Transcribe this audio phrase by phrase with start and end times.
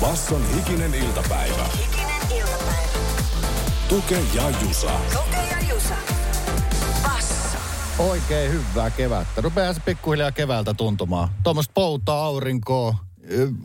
[0.00, 1.64] Basson hikinen iltapäivä.
[1.78, 2.88] Hikinen iltapäivä.
[3.88, 4.90] Tuke ja Jusa.
[5.12, 5.94] Tuke ja Jusa.
[7.02, 7.58] Basso.
[7.98, 9.40] Oikein hyvää kevättä.
[9.40, 11.28] Rupeaa se pikkuhiljaa keväältä tuntumaan.
[11.42, 12.94] Tuommoista poutaa, aurinkoa.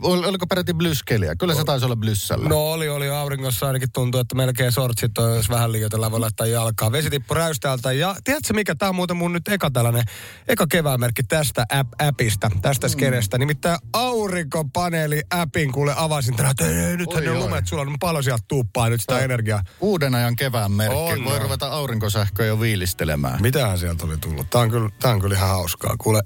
[0.02, 1.36] Oliko peräti blyskeliä?
[1.36, 2.48] Kyllä se taisi olla blyssällä.
[2.48, 6.46] No oli, oli auringossa ainakin tuntuu, että melkein sortsit on, jos vähän liioitellaan, voi laittaa
[6.46, 6.92] jalkaa.
[6.92, 10.02] Vesi tippu räystäältä ja tiedätkö mikä, tämä on muuten mun nyt eka tällainen,
[10.48, 13.38] eka keväänmerkki tästä app, appista, tästä skenestä.
[13.38, 17.42] Nimittäin aurinkopaneeli-appin kuule avasin tänään, että ei, nythän Oi, ne on oi.
[17.42, 19.62] lumet sulla, niin paljon sieltä tuuppaa nyt sitä energiaa.
[19.80, 20.96] Uuden ajan kevään merkki.
[20.96, 23.42] On, Voi ruveta aurinkosähköä jo viilistelemään.
[23.42, 24.50] Mitähän sieltä oli tullut?
[24.50, 25.94] Tää on kyllä, tää on kyllä ihan hauskaa.
[25.98, 26.20] Kuule,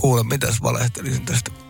[0.00, 1.65] kuule, mitäs valehtelisin tästä?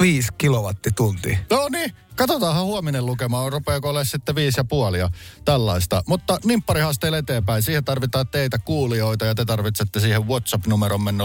[0.00, 1.38] Viisi kilowattituntia.
[1.50, 5.10] No niin, katsotaanhan huominen lukema, rupeako olemaan sitten viisi ja puoli ja
[5.44, 6.02] tällaista.
[6.06, 11.16] Mutta nimpparihaasteille eteenpäin, siihen tarvitaan teitä kuulijoita ja te tarvitsette siihen WhatsApp-numeromme 0447055844.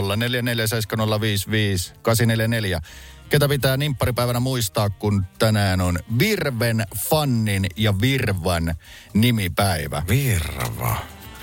[3.30, 8.76] Ketä pitää nimpparipäivänä muistaa, kun tänään on Virven, Fannin ja Virvan
[9.14, 10.04] nimipäivä.
[10.08, 10.98] Virva.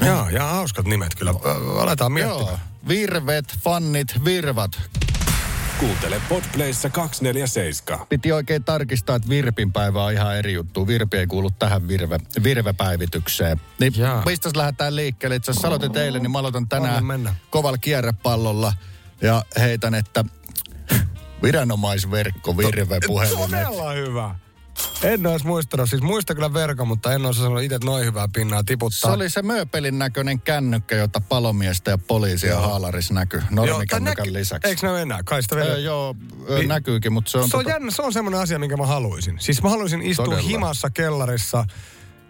[0.07, 1.35] Joo, ja hauskat nimet kyllä.
[1.81, 2.49] Aletaan miettimään.
[2.49, 2.59] Joo,
[2.89, 4.81] Virvet, Fannit, Virvat.
[5.81, 8.07] Kuuntele Podplayssa 247.
[8.09, 10.87] Piti oikein tarkistaa, että Virpin päivä on ihan eri juttu.
[10.87, 13.61] Virpi ei kuulu tähän virve, virvepäivitykseen.
[13.79, 14.23] Niin Jaa.
[14.27, 15.37] mistä lähdetään liikkeelle?
[15.37, 17.05] Itse asiassa aloitit eilen, niin mä aloitan tänään
[17.51, 18.73] kovalla kierrepallolla.
[19.23, 20.25] Ja heitän, että
[21.43, 23.51] viranomaisverkko virvepuhelimet.
[23.51, 24.35] Todella hyvä.
[25.03, 28.59] En olisi muistanut, siis muista kyllä verkon, mutta en olisi sanonut itse noin hyvää pinnaa
[28.61, 29.13] Se tiputtaa.
[29.13, 32.61] oli se mööpelin näköinen kännykkä, jota palomiestä ja poliisia Joo.
[32.61, 34.69] haalaris näkyy normikännykän näky- lisäksi.
[34.69, 35.23] Eikö ne ole enää?
[35.25, 35.71] Kai sitä vielä.
[35.71, 36.17] Öö, joo,
[36.51, 37.51] ö, Vi- näkyykin, mutta se on...
[37.51, 39.37] se on tota- jännä, se on semmoinen asia, minkä mä haluaisin.
[39.41, 40.49] Siis mä haluaisin istua Todella.
[40.49, 41.65] himassa kellarissa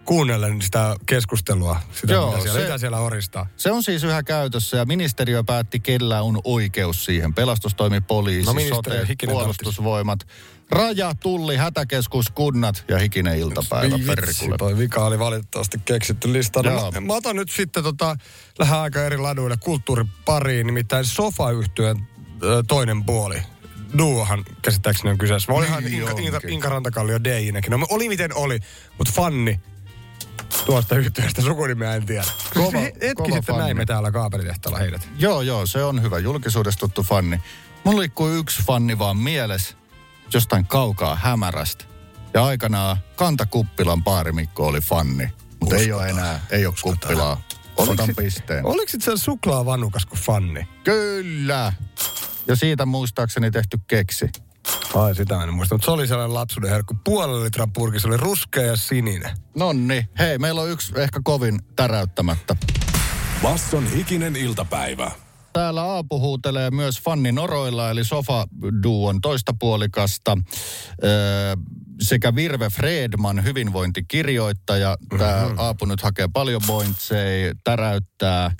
[0.05, 3.47] kuunnellen sitä keskustelua, sitä Joo, mitä, siellä, se- mitä siellä horistaa.
[3.57, 7.33] Se on siis yhä käytössä ja ministeriö päätti, kellä on oikeus siihen.
[7.33, 10.27] Pelastustoimi, poliisi, No, sote, puolustusvoimat,
[10.71, 13.95] raja, tulli, hätäkeskus, kunnat ja hikinen iltapäivä.
[13.95, 14.57] Vitsi, Perkule.
[14.57, 16.71] toi vika oli valitettavasti keksitty listalla.
[16.71, 16.91] Joo.
[16.91, 18.15] Mä, mä, otan nyt sitten tota,
[18.59, 22.07] lähden aika eri laduille kulttuuripariin, nimittäin Sofa-yhtyön
[22.43, 23.41] ö, toinen puoli.
[23.97, 25.51] Duohan käsittääkseni on kyseessä.
[25.51, 26.39] Mä olihan Niin Inka, Inka.
[26.47, 27.71] Inka Rantakallio DJ-näkin.
[27.71, 28.59] No oli miten oli,
[28.97, 29.59] mutta fanni
[30.65, 32.23] tuosta yhtiöstä sukunimeä en tiedä.
[32.53, 33.63] Kova- He- Hetki kova sitten fanni.
[33.63, 35.09] näimme täällä kaapelitehtaalla heidät.
[35.17, 36.19] Joo, joo, se on hyvä.
[36.19, 37.41] Julkisuudessa tuttu fanni.
[37.83, 39.75] Mulla liikkuu yksi fanni vaan mielessä
[40.33, 41.85] jostain kaukaa hämärästä.
[42.33, 45.29] Ja aikanaan Kantakuppilan baarimikko oli fanni.
[45.59, 47.41] Mutta ei ole enää, ei ole kuppilaa.
[47.77, 48.65] Otan pisteen.
[48.65, 50.67] Oliko se suklaavanukas kuin fanni?
[50.83, 51.73] Kyllä.
[52.47, 54.29] Ja siitä muistaakseni tehty keksi.
[54.95, 56.97] Ai sitä en muista, mutta se oli sellainen lapsuuden herkku.
[57.03, 59.37] Puolen litran purki, se oli ruskea ja sininen.
[59.55, 62.55] Nonni, hei, meillä on yksi ehkä kovin täräyttämättä.
[63.41, 65.11] Basson hikinen iltapäivä.
[65.53, 70.37] Täällä Aapu huutelee myös Fanni Noroilla, eli Sofa-duon toista puolikasta.
[71.03, 71.55] Öö,
[72.01, 74.97] sekä Virve Fredman, hyvinvointikirjoittaja.
[75.17, 78.51] Tämä Aapu nyt hakee paljon pointseja, täräyttää.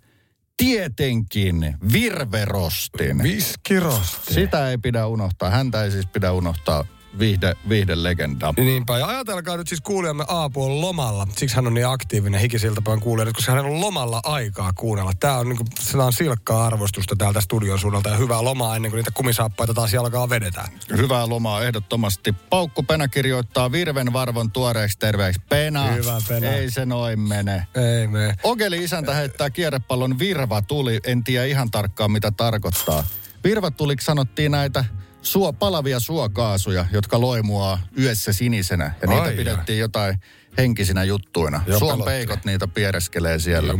[0.61, 3.23] Tietenkin Virverostin.
[3.23, 4.33] Viskirosti.
[4.33, 5.49] Sitä ei pidä unohtaa.
[5.49, 6.85] Häntä ei siis pidä unohtaa.
[7.19, 8.53] Viihde, viihdelegenda.
[8.57, 11.27] Niinpä, ja ajatelkaa nyt siis kuulijamme Aapu on lomalla.
[11.37, 15.11] Siksi hän on niin aktiivinen hikisiltapäin kuulija, koska hän on lomalla aikaa kuunnella.
[15.19, 19.11] Tämä on, niinku, on silkkaa arvostusta täältä studion suunnalta ja hyvää lomaa ennen kuin niitä
[19.13, 20.67] kumisaappaita taas jalkaa vedetään.
[20.97, 22.35] Hyvää lomaa ehdottomasti.
[22.49, 25.41] Paukku Penä kirjoittaa Virven varvon tuoreeksi terveeksi.
[25.49, 25.83] Pena.
[25.83, 26.51] Hyvä, Penä.
[26.51, 27.67] Ei se noin mene.
[27.75, 28.35] Ei me.
[28.43, 30.99] Ogeli isäntä heittää kierrepallon virva tuli.
[31.03, 33.03] En tiedä ihan tarkkaan mitä tarkoittaa.
[33.43, 34.85] Virva tuliksi sanottiin näitä
[35.21, 38.93] suo, palavia suokaasuja, jotka loimuaa yössä sinisenä.
[39.01, 40.19] Ja niitä Ai pidettiin jotain
[40.57, 41.63] henkisinä juttuina.
[41.67, 42.11] Joo, Suon pelotti.
[42.11, 43.73] peikot niitä piereskelee siellä.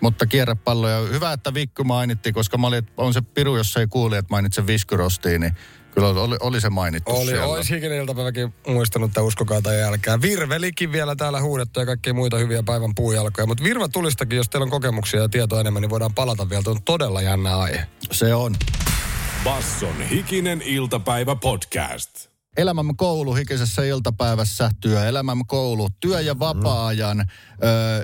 [0.00, 4.16] Mutta kierrepalloja, hyvä, että Vikku mainitti, koska mä olin, on se piru, jos ei kuuli,
[4.16, 5.52] että mainitsen viskyrostiin, niin
[5.94, 7.46] kyllä oli, oli se mainittu Oli, siellä.
[7.46, 10.22] olisi hikinen iltapäiväkin muistanut, että uskokaa tai jälkeen.
[10.22, 13.46] Virvelikin vielä täällä huudettu ja kaikkia muita hyviä päivän puujalkoja.
[13.46, 16.62] Mutta Virva tulistakin, jos teillä on kokemuksia ja tietoa enemmän, niin voidaan palata vielä.
[16.62, 17.86] Tuo on todella jännä aihe.
[18.12, 18.54] Se on.
[19.44, 22.10] Basson hikinen iltapäivä podcast.
[22.56, 27.24] elämämme koulu hikisessä iltapäivässä, työelämämme koulu, työ- ja vapaa-ajan ö,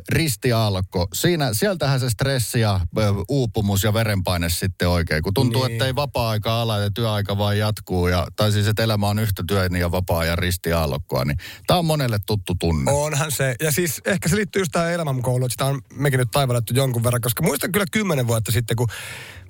[0.08, 1.06] ristialko.
[1.14, 5.72] Siinä, sieltähän se stressi ja ö, uupumus ja verenpaine sitten oikein, kun tuntuu, Niin.
[5.72, 8.08] että ei vapaa-aika ala ja työaika vaan jatkuu.
[8.08, 12.18] Ja, tai siis, että elämä on yhtä työn ja vapaa-ajan ristialkoa, niin tämä on monelle
[12.26, 12.92] tuttu tunne.
[12.92, 13.54] Onhan se.
[13.62, 17.04] Ja siis ehkä se liittyy just tähän elämänkouluun, että sitä on mekin nyt taivallettu jonkun
[17.04, 18.88] verran, koska muistan kyllä kymmenen vuotta sitten, kun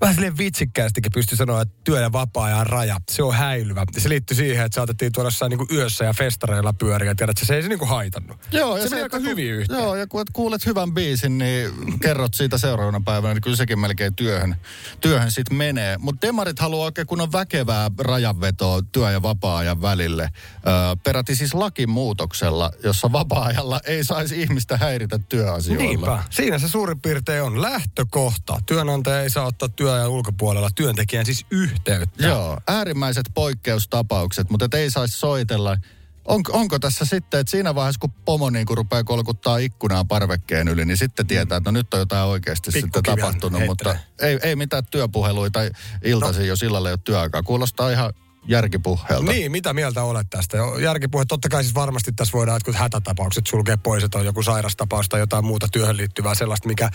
[0.01, 3.85] vähän silleen vitsikkäästikin pystyi sanoa, että työ- ja vapaa-ajan raja, se on häilyvä.
[3.99, 7.63] Se liittyy siihen, että saatettiin tuoda jossain niin yössä ja festareilla pyöriä, tiedät, se ei
[7.63, 8.37] se niin kuin haitannut.
[8.53, 9.81] Joo, se, meni että aika kun- hyvin yhteen.
[9.81, 11.71] Joo, ja kun et kuulet hyvän biisin, niin
[12.03, 14.57] kerrot siitä seuraavana päivänä, niin kyllä sekin melkein työhön,
[15.01, 15.99] työhön sitten menee.
[15.99, 20.23] Mutta demarit haluaa oikein kunnon väkevää rajanvetoa työ- ja vapaa-ajan välille.
[20.23, 20.73] Öö,
[21.05, 25.85] peräti siis lakimuutoksella, jossa vapaa-ajalla ei saisi ihmistä häiritä työasioilla.
[25.85, 26.23] Niinpä.
[26.31, 28.61] Siinä se suurin piirtein on lähtökohta.
[28.67, 32.27] Työnantaja ei saa ottaa työajan ulkopuolella työntekijän siis yhteyttä.
[32.27, 35.77] Joo, äärimmäiset poikkeustapaukset, mutta ei saisi soitella.
[36.25, 40.69] On, onko tässä sitten, että siinä vaiheessa kun pomo niin kun rupeaa kolkuttaa ikkunaa parvekkeen
[40.69, 44.33] yli, niin sitten tietää, että no nyt on jotain oikeasti sitten tapahtunut, mutta heittelee.
[44.33, 45.71] ei, ei mitään työpuheluita tai
[46.05, 46.47] iltaisin no.
[46.47, 47.43] jo sillä ei ole työaikaa.
[47.43, 48.13] Kuulostaa ihan
[48.49, 49.33] järkipuheelta.
[49.33, 50.59] Niin, mitä mieltä olet tästä?
[50.83, 55.09] Järkipuhe, totta kai siis varmasti tässä voidaan jotkut hätätapaukset sulkea pois, että on joku sairastapaus
[55.09, 56.91] tai jotain muuta työhön liittyvää sellaista, mikä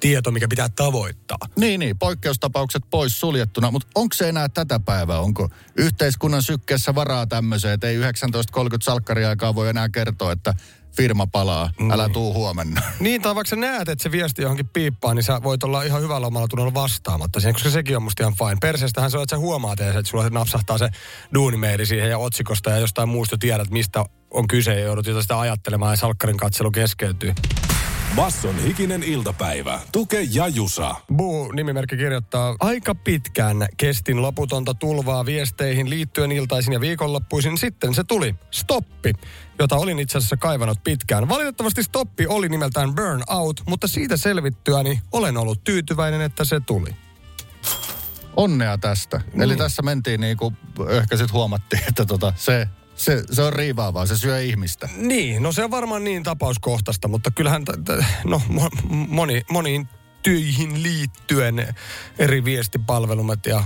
[0.00, 1.38] tieto, mikä pitää tavoittaa.
[1.56, 5.20] Niin, niin, poikkeustapaukset pois suljettuna, mutta onko se enää tätä päivää?
[5.20, 8.04] Onko yhteiskunnan sykkeessä varaa tämmöiseen, että ei 19.30
[8.82, 10.54] salkkariaikaa voi enää kertoa, että
[10.96, 12.82] firma palaa, älä tuu huomenna.
[13.00, 16.02] Niin, tai vaikka sä näet, että se viesti johonkin piippaa, niin sä voit olla ihan
[16.02, 18.56] hyvällä omalla tunnolla vastaamatta siihen, koska sekin on musta ihan fine.
[18.60, 20.88] Perseestähän se on, että sä huomaat edes, että sulla napsahtaa se
[21.34, 25.40] duunimeili siihen ja otsikosta ja jostain muusta tiedät, mistä on kyse ja joudut jotain sitä
[25.40, 27.34] ajattelemaan ja salkkarin katselu keskeytyy.
[28.20, 29.80] Basson hikinen iltapäivä.
[29.92, 30.94] Tuke ja Jusa.
[31.16, 37.58] Buu nimimerkki kirjoittaa, aika pitkään kestin loputonta tulvaa viesteihin liittyen iltaisin ja viikonloppuisin.
[37.58, 39.12] Sitten se tuli, stoppi,
[39.58, 41.28] jota olin itse asiassa kaivannut pitkään.
[41.28, 46.96] Valitettavasti stoppi oli nimeltään burnout, mutta siitä selvittyäni olen ollut tyytyväinen, että se tuli.
[48.36, 49.20] Onnea tästä.
[49.32, 49.42] Niin.
[49.42, 50.56] Eli tässä mentiin niin kuin,
[50.88, 52.68] ehkä sitten huomattiin, että tota, se,
[53.00, 54.88] se, se on riivaavaa, se syö ihmistä.
[54.96, 59.88] Niin, no se on varmaan niin tapauskohtaista, mutta kyllähän, t- t- no mo- moni, moniin
[60.22, 61.74] töihin liittyen
[62.18, 63.64] eri viestipalvelumet ja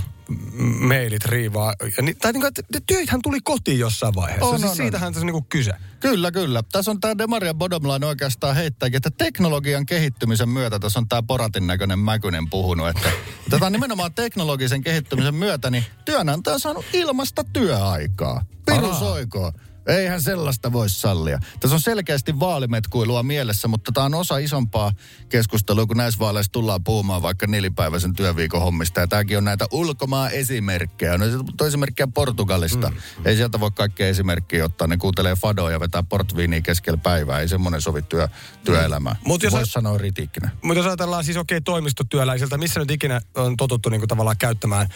[0.79, 1.73] mailit riivaa.
[1.97, 4.45] Ja ni, tai niin kuin, että työthän tuli kotiin jossain vaiheessa.
[4.45, 5.71] On, siis on, siitähän tässä on niin kyse.
[5.99, 6.63] Kyllä, kyllä.
[6.71, 11.67] Tässä on tämä Demaria Bodomline oikeastaan heittääkin, että teknologian kehittymisen myötä, tässä on tämä Poratin
[11.67, 13.09] näköinen Mäkynen puhunut, että
[13.49, 18.45] tätä nimenomaan teknologisen kehittymisen myötä, niin työnantaja on saanut ilmasta työaikaa.
[18.65, 19.53] Pirusoikoon.
[19.87, 21.39] Eihän sellaista voi sallia.
[21.59, 24.91] Tässä on selkeästi vaalimetkuilua mielessä, mutta tämä on osa isompaa
[25.29, 28.99] keskustelua, kun näissä vaaleissa tullaan puhumaan vaikka nelipäiväisen työviikon hommista.
[28.99, 31.17] Ja tämäkin on näitä ulkomaan esimerkkejä.
[31.17, 31.25] No
[31.61, 32.89] on esimerkkejä Portugalista.
[32.89, 32.95] Mm.
[33.25, 34.87] Ei sieltä voi kaikkea esimerkkiä ottaa.
[34.87, 37.39] Ne kuuntelee fadoja ja vetää portviiniä keskellä päivää.
[37.39, 38.27] Ei semmoinen sovi työ,
[38.63, 39.15] työelämään.
[39.25, 40.49] Mut jos Voisi sanoa ritiikkinä.
[40.61, 44.37] Mutta jos ajatellaan siis okei okay, toimistotyöläisiltä, missä nyt ikinä on totuttu niin kuin tavallaan
[44.37, 44.87] käyttämään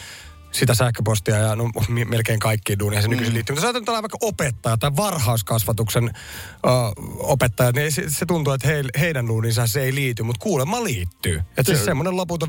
[0.52, 1.70] sitä sähköpostia ja no,
[2.08, 3.54] melkein kaikkiin duunia se nykyisin liittyy.
[3.54, 6.68] Mutta jos ajatellaan vaikka opettaja tai varhaiskasvatuksen ö,
[7.18, 11.38] opettaja, niin se, se tuntuu, että he, heidän duuninsa se ei liity, mutta kuulemma liittyy.
[11.38, 12.48] Että siis semmoinen loputon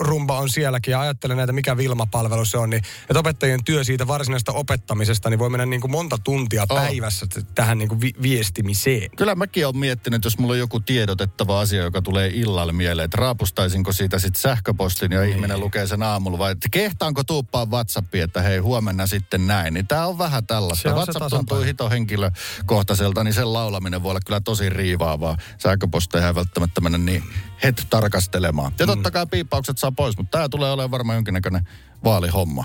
[0.00, 4.06] rumba on sielläkin ja ajattelen näitä, mikä Vilma-palvelu se on, niin että opettajien työ siitä
[4.06, 6.76] varsinaisesta opettamisesta, niin voi mennä niin kuin monta tuntia Oh.
[6.76, 9.10] päivässä tähän niin kuin vi- viestimiseen.
[9.16, 13.16] Kyllä mäkin olen miettinyt, jos mulla on joku tiedotettava asia, joka tulee illalla mieleen, että
[13.16, 16.68] raapustaisinko siitä sitten sähköpostin ja ihminen lukee sen aamulla, vai että
[17.16, 19.74] kehtaanko tuuppaa WhatsAppiin, että hei huomenna sitten näin.
[19.74, 20.88] Niin tää on vähän tällaista.
[20.88, 25.36] on WhatsApp tuntuu hito henkilökohtaiselta, niin sen laulaminen voi olla kyllä tosi riivaavaa.
[25.58, 27.22] Sähköposteja ei välttämättä mennä niin
[27.62, 28.72] het tarkastelemaan.
[28.78, 31.68] Ja totta kai piippaukset saa pois, mutta tämä tulee olemaan varmaan jonkinnäköinen
[32.04, 32.64] vaalihomma.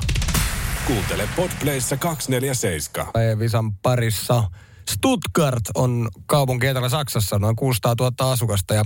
[0.88, 3.40] Kuuntele Podplayssa 247.
[3.40, 4.44] Visan parissa.
[4.90, 8.84] Stuttgart on kaupunki Etelä-Saksassa, noin 600 000 asukasta ja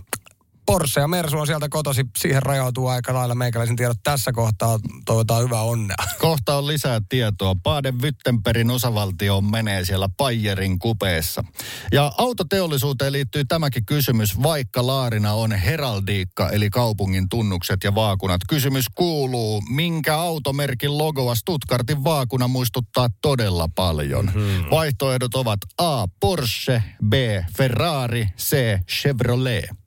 [0.66, 2.06] Porsche ja Mersu on sieltä kotosi.
[2.18, 4.80] Siihen rajautuu aika lailla meikäläisen tiedot tässä kohtaa.
[5.06, 5.96] Toivotaan hyvää onnea.
[6.20, 7.54] Kohta on lisää tietoa.
[7.54, 11.44] Baden-Württembergin osavaltio menee siellä Bayerin kupeessa.
[11.92, 18.42] Ja autoteollisuuteen liittyy tämäkin kysymys, vaikka laarina on heraldiikka, eli kaupungin tunnukset ja vaakunat.
[18.50, 24.26] Kysymys kuuluu, minkä automerkin logoa Stuttgartin vaakuna muistuttaa todella paljon?
[24.26, 24.70] Mm-hmm.
[24.72, 26.08] Vaihtoehdot ovat A.
[26.20, 27.14] Porsche, B.
[27.58, 28.80] Ferrari, C.
[28.92, 29.85] Chevrolet.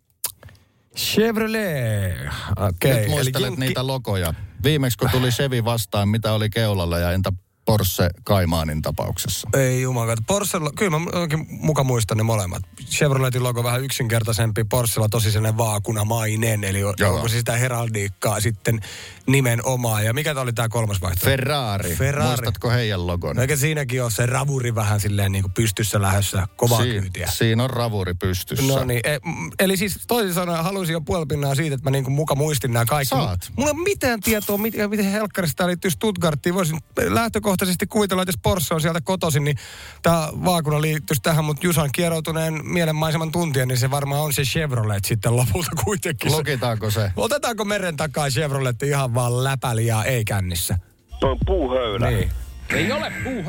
[0.99, 2.15] Chevrolet.
[2.57, 3.01] Okei.
[3.01, 4.35] Nyt muistelet Jenkki- niitä logoja.
[4.63, 7.33] Viimeksi kun tuli Chevy vastaan, mitä oli keulalla ja entä
[7.69, 9.49] Porsche Kaimaanin tapauksessa?
[9.57, 10.23] Ei jumalauta.
[10.27, 11.07] Porschella, kyllä mä
[11.49, 12.63] muka muistan ne molemmat.
[12.91, 17.15] Chevroletin logo vähän yksinkertaisempi, Porschella tosi sellainen vaakunamainen, eli Joo.
[17.15, 18.81] Onko se sitä heraldiikkaa sitten
[19.27, 20.05] nimenomaan.
[20.05, 21.31] Ja mikä tää oli tämä kolmas vaihtoehto?
[21.31, 21.97] Ferrari.
[21.97, 22.29] Ferrari.
[22.29, 23.37] Muistatko heidän logon?
[23.37, 27.27] No Eikä siinäkin ole se ravuri vähän silleen niin kuin pystyssä lähdössä kovaa Siin- kyytiä.
[27.33, 28.65] siinä on ravuri pystyssä.
[28.67, 29.19] No niin, e,
[29.59, 33.09] eli siis toisin sanoen haluaisin jo puolipinnaa siitä, että mä niinku muka muistin nämä kaikki.
[33.09, 33.41] Saat.
[33.57, 36.55] Mulla ei ole mitään tietoa, miten, miten helkkarista tämä liittyy Stuttgarttiin.
[36.55, 37.58] Voisin lähtökohtaisesti
[37.89, 39.57] kuvitella, että jos Porsche on sieltä kotoisin, niin
[40.03, 45.05] tämä vaakuna liittyisi tähän, mutta Jusan kieroutuneen mielenmaiseman tuntien, niin se varmaan on se Chevrolet
[45.05, 46.31] sitten lopulta kuitenkin.
[46.31, 47.13] Se- Lukitaanko se?
[47.17, 50.79] Otetaanko meren takaa Chevrolet ihan vaan läpäli ja ei kännissä?
[51.21, 52.11] Toi on puuhöylä.
[52.11, 52.31] Niin.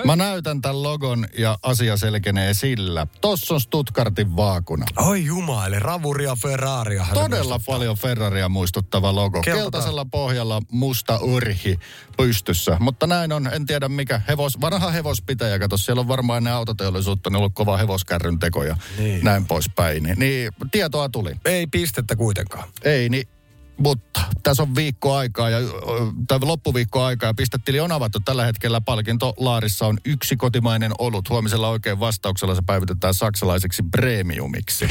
[0.06, 3.08] Mä näytän tämän logon ja asia selkenee sillä.
[3.22, 4.86] Tossa on Stuttgartin vaakuna.
[4.98, 7.06] Oi jumala, ravuri ja Ferraria.
[7.14, 9.42] Todella paljon Ferraria muistuttava logo.
[9.42, 9.64] Keltataan.
[9.64, 11.80] Keltaisella pohjalla musta urhi
[12.18, 12.78] pystyssä.
[12.80, 15.60] Mutta näin on, en tiedä mikä hevos, vanha hevospitäjä.
[15.60, 19.24] Kato, siellä on varmaan ennen autoteollisuutta, ne on ollut kova hevoskärryn teko ja Niin.
[19.26, 20.04] näin poispäin.
[20.04, 21.32] Niin, niin tietoa tuli.
[21.46, 22.70] Ei pistettä kuitenkaan.
[22.84, 23.28] Ei, niin
[23.80, 25.58] mutta tässä on viikko aikaa ja,
[26.28, 28.82] tai loppuviikko aikaa ja pistetili on avattu tällä hetkellä.
[28.82, 31.30] Palkintolaarissa on yksi kotimainen olut.
[31.30, 34.88] Huomisella oikein vastauksella se päivitetään saksalaiseksi premiumiksi.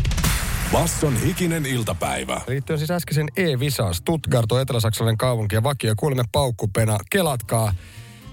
[0.73, 2.40] Basson hikinen iltapäivä.
[2.47, 3.95] Liittyen siis äskeisen E-visaan.
[3.95, 5.95] Stuttgart on etelä-saksalainen kaupunki ja vakio.
[5.97, 6.99] Kuulemme paukkupena.
[7.11, 7.75] Kelatkaa,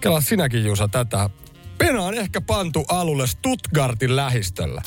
[0.01, 1.29] kelaa sinäkin Jusa tätä.
[1.77, 4.81] Pena on ehkä pantu alulle Stuttgartin lähistöllä.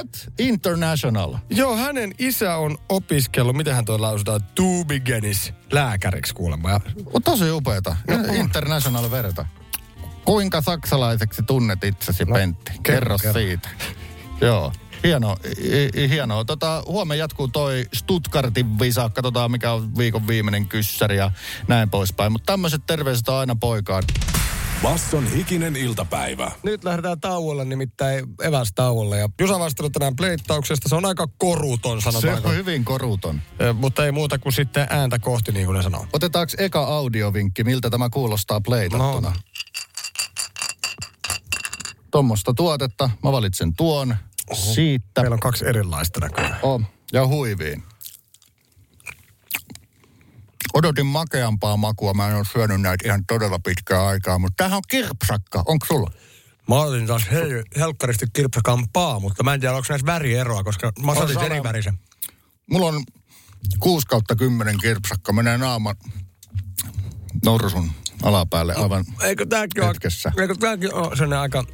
[0.00, 0.28] What?
[0.38, 1.36] International.
[1.50, 6.70] Joo, hänen isä on opiskellut, miten hän toi lausutaan, Tubigenis lääkäriksi kuulemma.
[6.70, 6.80] Ja
[7.14, 7.96] On tosi upeeta.
[8.34, 9.46] International verta.
[10.24, 12.72] Kuinka saksalaiseksi tunnet itsesi, no, Pentti?
[12.82, 13.40] Kerro, kerro.
[13.40, 13.68] siitä.
[14.40, 14.72] Joo.
[15.04, 15.36] Hieno,
[15.96, 16.44] hi- hienoa.
[16.44, 19.10] Tota, huomenna jatkuu toi Stuttgartin visa.
[19.14, 21.30] Katsotaan, mikä on viikon viimeinen kyssäri ja
[21.68, 22.32] näin poispäin.
[22.32, 24.02] Mutta tämmöiset terveiset on aina poikaan.
[24.82, 26.52] Basson hikinen iltapäivä.
[26.62, 29.18] nyt lähdetään tauolle, nimittäin evästauolle.
[29.18, 30.88] Ja Jusa vastannut tänään pleittauksesta.
[30.88, 32.48] Se on aika koruton, Se sanotaanko.
[32.48, 33.40] on hyvin koruton.
[33.60, 36.06] Ö, Mutta ei muuta kuin sitten ääntä kohti, niin kuin ne sanoo.
[36.12, 39.30] Otetaanko eka audiovinkki, miltä tämä kuulostaa pleitattuna?
[39.30, 39.32] No.
[42.10, 43.10] Tuommoista tuotetta.
[43.24, 44.16] Mä valitsen tuon.
[44.52, 45.22] Siitä.
[45.22, 46.58] Meillä on kaksi erilaista näköjään.
[46.62, 46.86] On.
[47.12, 47.82] Ja huiviin.
[50.74, 52.14] Odotin makeampaa makua.
[52.14, 55.62] Mä en ole syönyt näitä ihan todella pitkää aikaa, mutta tämähän on kirpsakka.
[55.66, 56.10] Onko sulla?
[56.68, 61.12] Mä otin taas hel- helkkaristi kirpsakampaa, mutta mä en tiedä, onko näissä värieroa, koska mä
[61.12, 61.46] otin sama.
[61.46, 61.98] eri värisen.
[62.70, 63.04] Mulla on
[63.80, 65.32] 6 kautta 10 kirpsakka.
[65.32, 65.94] Menee naama
[67.44, 67.90] norsun
[68.22, 70.32] alapäälle aivan Eikö tääkin ole, hetkessä.
[70.40, 71.64] eikö tääkin ole sellainen aika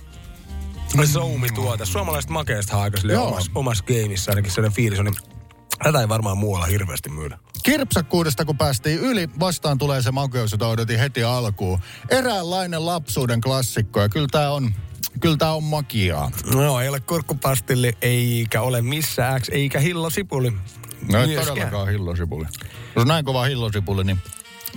[1.12, 1.85] soumi-tuote?
[1.85, 5.36] Suomalaiset makeista on aika omassa, omassa gameissa ainakin sellainen fiilis on, niin
[5.83, 7.38] tätä ei varmaan muualla hirveästi myydä.
[7.62, 11.78] Kirpsakkuudesta kun päästiin yli, vastaan tulee se makeus, jota odotin heti alkuun.
[12.09, 14.75] Eräänlainen lapsuuden klassikko ja kyllä tämä on,
[15.21, 16.30] kyllä tää on makiaa.
[16.54, 20.50] No, ei ole kurkkupastilli, eikä ole missä X, eikä hillosipuli.
[20.50, 21.47] No ei Myöskään.
[21.49, 22.45] todellakaan hillosipuli.
[22.45, 24.18] Jos on näin kova hillosipuli, niin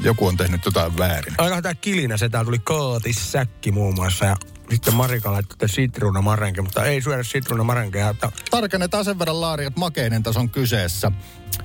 [0.03, 1.33] joku on tehnyt jotain väärin.
[1.37, 4.35] Aika tää kilinä, se täällä tuli kaatissäkki muun muassa ja
[4.69, 8.09] sitten Marika laittoi sitruunamarenke, mutta ei syödä sitruunamarenkeja.
[8.09, 11.11] Että Tarkennetaan sen verran laari, että makeinen tässä on kyseessä.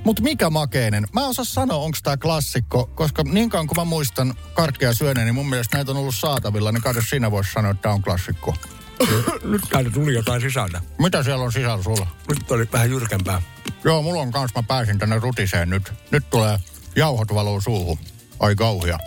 [0.04, 1.06] Mutta mikä makeinen?
[1.12, 5.26] Mä en osaa sanoa, onko tämä klassikko, koska niin kauan kuin mä muistan karkkeja syöneen,
[5.26, 8.02] niin mun mielestä näitä on ollut saatavilla, niin kai sinä voisi sanoa, että tämä on
[8.02, 8.54] klassikko.
[9.44, 10.80] nyt täältä tuli jotain sisältä.
[10.98, 12.06] Mitä siellä on sisällä sulla?
[12.28, 13.42] Nyt oli vähän jyrkempää.
[13.84, 15.92] Joo, mulla on kans, mä pääsin tänne rutiseen nyt.
[16.10, 16.58] Nyt tulee
[16.96, 17.98] jauhot valuu suuhun.
[18.40, 18.98] Ai kauhia.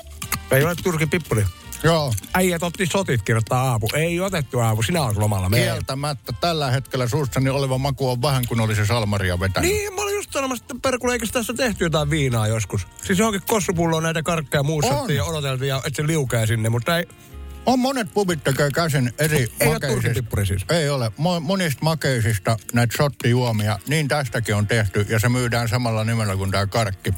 [0.52, 1.46] Ei ole turkin pippuri.
[1.84, 3.88] Joo, Äijät otti sotit kirjoittaa aapu.
[3.94, 5.50] Ei otettu aapu, sinä olet lomalla.
[5.50, 5.64] Me ei.
[5.64, 9.72] kieltämättä tällä hetkellä suussani oleva maku on vähän kuin olisi salmaria vetänyt.
[9.72, 12.88] Niin, mä olin just sanomassa, että perkule, eikö tässä tehty jotain viinaa joskus?
[13.04, 17.06] Siis johonkin kossupulloon näitä karkkeja muussattiin ja odoteltiin, ja, että se liukee sinne, mutta ei,
[17.66, 20.14] On monet pubit tekee käsin eri ei ole makeisista.
[20.14, 20.66] pippuri siis.
[20.70, 21.08] Ei ole.
[21.08, 26.52] Mo- monista makeisista näitä shottijuomia, niin tästäkin on tehty ja se myydään samalla nimellä kuin
[26.52, 27.14] tämä karkki.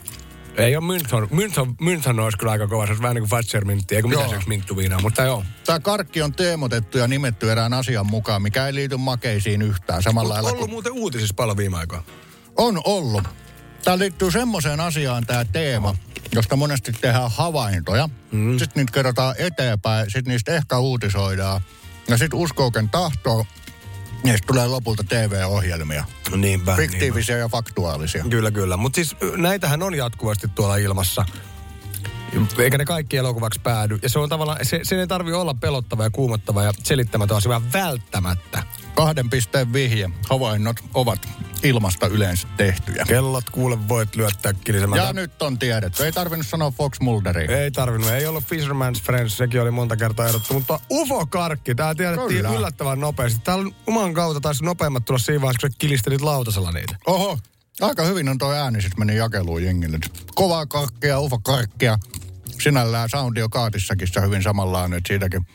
[0.60, 1.28] Ei ole Münchon.
[1.32, 2.86] Münchon, Münchon olisi kyllä aika kova.
[2.86, 4.30] Se olisi vähän niin kuin Fatser mintti, eikö mitään Joo.
[4.30, 5.44] se yksi minttuviinaa, mutta joo.
[5.66, 10.04] Tämä karkki on teemotettu ja nimetty erään asian mukaan, mikä ei liity makeisiin yhtään.
[10.04, 12.04] Samalla lailla ollut kuin muuten uutisissa paljon viime aikoina.
[12.58, 13.24] on ollut.
[13.84, 15.96] Tämä liittyy semmoiseen asiaan tämä teema,
[16.36, 18.10] josta monesti tehdään havaintoja.
[18.32, 18.60] Mm.
[18.60, 21.62] Sitten niitä kerrotaan eteenpäin, sitten niistä ehkä uutisoidaan.
[22.08, 23.46] Ja sitten uskouken tahtoo,
[24.24, 26.04] niistä tulee lopulta TV-ohjelmia.
[26.36, 26.76] Niinpä.
[26.76, 28.26] Fiktiivisiä ja faktuaalisia.
[28.30, 28.78] Kyllä, kyllä.
[28.78, 31.26] Mutta siis näitähän on jatkuvasti tuolla ilmassa.
[32.60, 34.00] Eikä ne kaikki elokuvaksi päädy.
[34.04, 37.50] Ja se on tavallaan, se, se ei tarvi olla pelottava ja kuumottava ja selittämätön asia,
[37.50, 38.64] vaan välttämättä.
[38.96, 40.10] Kahden pisteen vihje.
[40.30, 41.28] Havainnot ovat
[41.64, 43.06] ilmasta yleensä tehtyjä.
[43.08, 45.06] Kellot kuule voit lyöttää kilisemään.
[45.06, 46.06] Ja nyt on tiedetty.
[46.06, 47.54] Ei tarvinnut sanoa Fox Mulderi.
[47.54, 48.10] Ei tarvinnut.
[48.10, 50.54] Ei ollut Fisherman's Friends, sekin oli monta kertaa erottu.
[50.54, 52.58] Mutta UFO-karkki, tää tiedettiin Kyllä.
[52.58, 53.40] yllättävän nopeasti.
[53.44, 56.96] Täällä oman kautta taisi nopeammat tulla siinä vaiheessa, kun sä kilistelit lautasella niitä.
[57.08, 57.40] Oho,
[57.82, 60.00] aika hyvin on toi ääni sit meni jakeluun jengille.
[60.36, 61.98] Kovaa karkkia, ufa karkkia.
[62.62, 65.46] Sinällään soundi on kaatissakin hyvin samanlainen, että siitäkin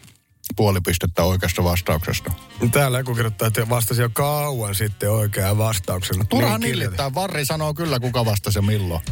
[0.56, 2.32] puoli pistettä oikeasta vastauksesta.
[2.72, 6.26] Täällä joku kirjoittaa, että vastasi jo kauan sitten oikean vastauksen.
[6.28, 7.14] Turha Niin nillittää.
[7.14, 9.02] Varri sanoo kyllä, kuka vastasi milloin.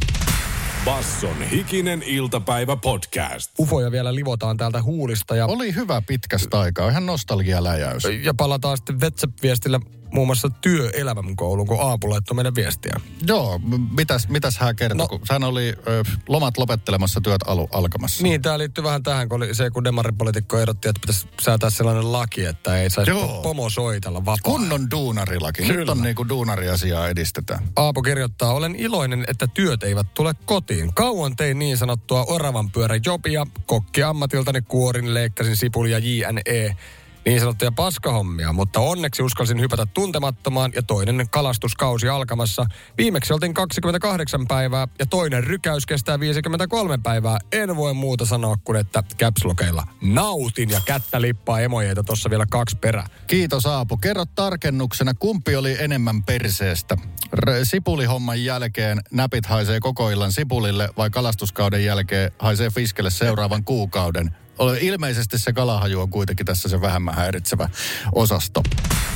[0.85, 3.51] Basson hikinen iltapäivä podcast.
[3.59, 8.03] Ufoja vielä livotaan täältä huulista ja, Oli hyvä pitkästä aikaa, ihan nostalgialäjäys.
[8.23, 9.81] ja palataan sitten WhatsApp-viestillä
[10.13, 12.97] muun muassa työelämän kouluun, kun Aapu laittoi meidän viestiä.
[13.27, 13.61] Joo,
[13.97, 15.09] mitäs, mitäs hän kertoi, No.
[15.09, 18.23] kun hän oli ö, lomat lopettelemassa, työt alu, alkamassa.
[18.23, 22.13] Niin, tämä liittyy vähän tähän, kun oli se, kun demaripolitiikko erotti, että pitäisi säätää sellainen
[22.13, 23.11] laki, että ei saisi
[23.43, 24.37] pomo soitella vapaa.
[24.43, 25.69] Kunnon duunarillakin.
[25.69, 25.93] Nyt Kyllä.
[25.93, 27.69] on niinku duunariasiaa edistetään.
[27.77, 30.95] Aapo kirjoittaa, olen iloinen, että työt eivät tule kotiin.
[30.95, 36.77] Kauan tein niin sanottua oravan pyörä jobia, kokki ammatiltani kuorin, leikkasin sipulia JNE,
[37.25, 42.67] niin sanottuja paskahommia, mutta onneksi uskalsin hypätä tuntemattomaan ja toinen kalastuskausi alkamassa.
[42.99, 47.39] Viimeksi oltiin 28 päivää ja toinen rykäys kestää 53 päivää.
[47.53, 52.77] En voi muuta sanoa kuin, että capslokeilla nautin ja kättä lippaa emojeita tuossa vielä kaksi
[52.77, 53.07] perää.
[53.27, 53.97] Kiitos Aapu.
[53.97, 56.97] Kerro tarkennuksena, kumpi oli enemmän perseestä?
[57.35, 64.37] R- sipulihomman jälkeen näpit haisee koko illan sipulille vai kalastuskauden jälkeen haisee fiskelle seuraavan kuukauden?
[64.59, 67.69] Ole- Ilmeisesti se kalahaju on kuitenkin tässä se vähemmän häiritsevä
[68.15, 68.63] osasto.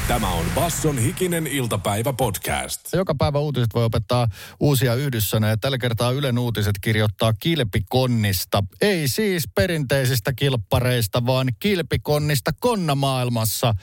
[0.09, 2.81] Tämä on Basson hikinen iltapäivä podcast.
[2.93, 4.29] Joka päivä uutiset voi opettaa
[4.61, 5.57] uusia yhdyssanoja.
[5.57, 8.63] Tällä kertaa Ylen uutiset kirjoittaa kilpikonnista.
[8.81, 13.75] Ei siis perinteisistä kilppareista, vaan kilpikonnista konnamaailmassa.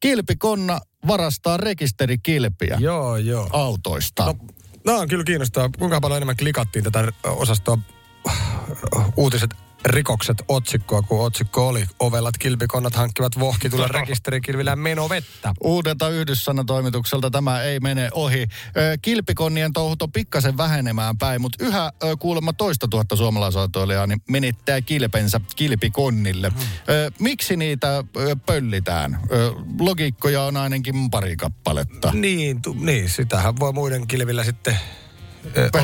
[0.00, 3.48] Kilpikonna varastaa rekisterikilpiä Joo, joo.
[3.52, 4.34] autoista.
[4.84, 5.70] No, on kyllä kiinnostavaa.
[5.78, 7.78] Kuinka paljon enemmän klikattiin tätä osastoa
[9.16, 9.50] uutiset
[9.84, 15.54] rikokset otsikkoa, kun otsikko oli ovellat kilpikonnat hankkivat vohkitulla rekisterikilvillä menovettä.
[15.64, 18.46] Uudelta yhdyssanatoimitukselta tämä ei mene ohi.
[19.02, 25.40] Kilpikonnien touhut on pikkasen vähenemään päin, mutta yhä kuulemma toista tuhatta suomalaisautoilijaa niin menittää kilpensä
[25.56, 26.52] kilpikonnille.
[26.88, 28.04] Ö, Miksi niitä
[28.46, 29.20] pöllitään?
[29.80, 32.10] Logiikkoja on ainakin pari kappaletta.
[32.14, 34.78] Niin, tu, niin, sitähän voi muiden kilvillä sitten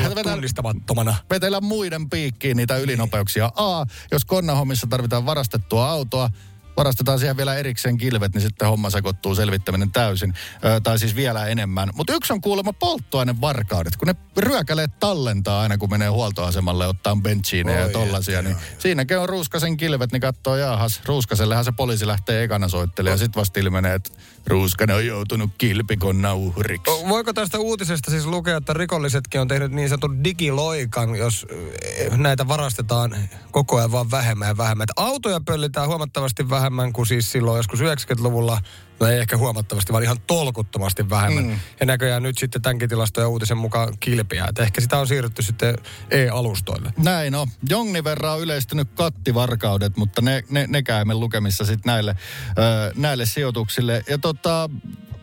[0.06, 1.16] olla tunnistamattomana.
[1.30, 3.52] vetellä muiden piikkiin niitä ylinopeuksia.
[3.56, 6.30] A, jos konnahommissa tarvitaan varastettua autoa,
[6.76, 10.35] varastetaan siihen vielä erikseen kilvet, niin sitten homma sekoittuu selvittäminen täysin.
[10.64, 11.88] Ö, tai siis vielä enemmän.
[11.94, 17.81] Mutta yksi on kuulemma polttoainevarkaudet, kun ne ryökäleet tallentaa aina, kun menee huoltoasemalle ottaa bensiinejä
[17.81, 18.38] ja tollasia.
[18.38, 23.14] että Niin siinäkin on Ruuskasen kilvet, niin katsoo, jaahas, Ruuskasellehan se poliisi lähtee ekana soittelemaan.
[23.14, 24.11] Ja sitten vasta ilmenee, että
[24.46, 26.90] Ruuskanen on joutunut kilpikonna uhriksi.
[27.09, 31.46] Voiko tästä uutisesta siis lukea, että rikollisetkin on tehnyt niin sanotun digiloikan, jos
[31.83, 33.16] eh, näitä varastetaan
[33.50, 34.85] koko ajan vaan vähemmän ja vähemmän.
[34.85, 38.61] Et autoja pöllitään huomattavasti vähemmän kuin siis silloin joskus 90-luvulla.
[39.00, 41.44] No ei ehkä huomattavasti, vaan ihan tolkuttomasti vähemmän.
[41.44, 41.59] Mm.
[41.81, 44.46] Ja näköjään nyt sitten tämänkin tilastojen uutisen mukaan kilpiä.
[44.48, 45.74] Et ehkä sitä on siirrytty sitten
[46.11, 46.92] e-alustoille.
[46.96, 47.48] Näin on.
[47.68, 52.16] Jongni verran on yleistynyt kattivarkaudet, mutta ne, ne, ne käymme lukemissa sitten näille,
[52.59, 54.05] ö, näille sijoituksille.
[54.09, 54.70] Ja tota,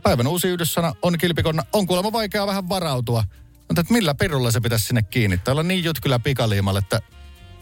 [0.04, 1.64] päivän uusi yhdyssana on kilpikonna.
[1.74, 3.24] On kuulemma vaikea vähän varautua.
[3.68, 5.52] Mutta että millä pirulla se pitäisi sinne kiinnittää?
[5.52, 7.02] Olla niin jutkyllä pikaliimalla, että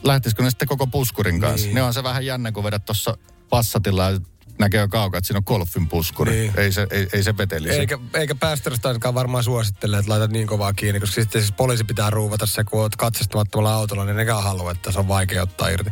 [0.04, 1.68] lähtisikö ne sitten koko puskurin kanssa?
[1.68, 1.76] Niin.
[1.76, 3.18] Ne on se vähän jännä, kun vedät tuossa
[3.52, 4.12] passatilla
[4.60, 6.32] näkee jo kaukaa, että siinä on golfin puskuri.
[6.32, 6.54] Niin.
[6.58, 7.80] Ei, se, ei, ei se vetelisi.
[7.80, 12.10] Eikä, eikä päästöristä varmaan suosittele, että laitat niin kovaa kiinni, koska sitten siis poliisi pitää
[12.10, 15.92] ruuvata se, kun oot katsastamattomalla autolla, niin nekään haluaa, että se on vaikea ottaa irti.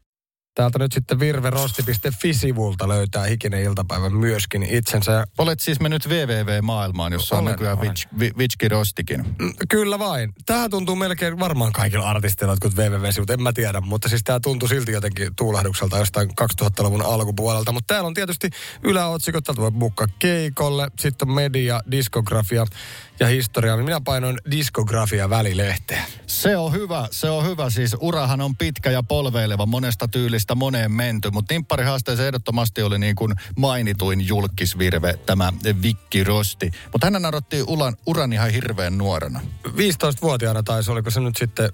[0.55, 5.25] Täältä nyt sitten virverosti.fi-sivulta löytää hikinen iltapäivä myöskin itsensä.
[5.37, 7.89] Olet siis mennyt www-maailmaan, jossa on nykyään olen.
[7.89, 9.25] Vitch, Vi- Vitchki Rostikin.
[9.39, 10.33] Mm, Kyllä vain.
[10.45, 14.67] Tämä tuntuu melkein varmaan kaikilla artisteilla, jotkut www-sivut, en mä tiedä, mutta siis tämä tuntuu
[14.69, 17.71] silti jotenkin tuulahdukselta jostain 2000-luvun alkupuolelta.
[17.71, 18.49] Mutta täällä on tietysti
[18.83, 22.65] yläotsikot, täältä voi bukkaa keikolle, sitten on media, diskografia
[23.21, 23.77] ja historia.
[23.77, 26.03] Minä painoin diskografia välilehteä.
[26.27, 27.69] Se on hyvä, se on hyvä.
[27.69, 33.15] Siis urahan on pitkä ja polveileva, monesta tyylistä moneen menty, mutta nimpparihaasteessa ehdottomasti oli niin
[33.15, 36.71] kuin mainituin julkisvirve tämä Vikki Rosti.
[36.91, 39.39] Mutta hän aloitti uran, uran ihan hirveän nuorena.
[39.67, 41.69] 15-vuotiaana taisi, oliko se nyt sitten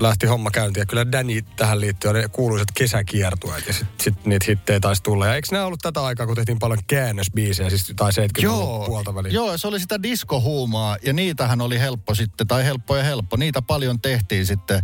[0.00, 0.82] lähti homma käyntiin.
[0.82, 5.26] Ja kyllä Danny tähän liittyy ne kuuluisat kesäkiertueet ja sitten sit niitä hittejä taisi tulla.
[5.26, 9.34] Ja eikö nämä ollut tätä aikaa, kun tehtiin paljon käännösbiisejä, siis tai 70-luvun puolta väliin?
[9.34, 13.36] joo, se oli sitä diskohuumaa ja niitähän oli helppo sitten, tai helppo ja helppo.
[13.36, 14.82] Niitä paljon tehtiin sitten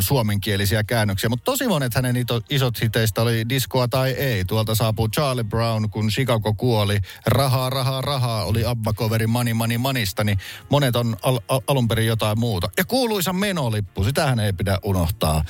[0.00, 2.16] suomenkielisiä käännöksiä, mutta tosi monet hänen
[2.50, 4.44] isot hiteistä oli diskoa tai ei.
[4.44, 6.98] Tuolta saapuu Charlie Brown, kun Chicago kuoli.
[7.26, 10.38] Rahaa, rahaa, rahaa oli Abba-coveri Money, Money, Manista, niin
[10.70, 12.68] monet on al, al, alun perin jotain muuta.
[12.76, 15.44] Ja kuuluisa menolippu, sitähän ei pidä unohtaa.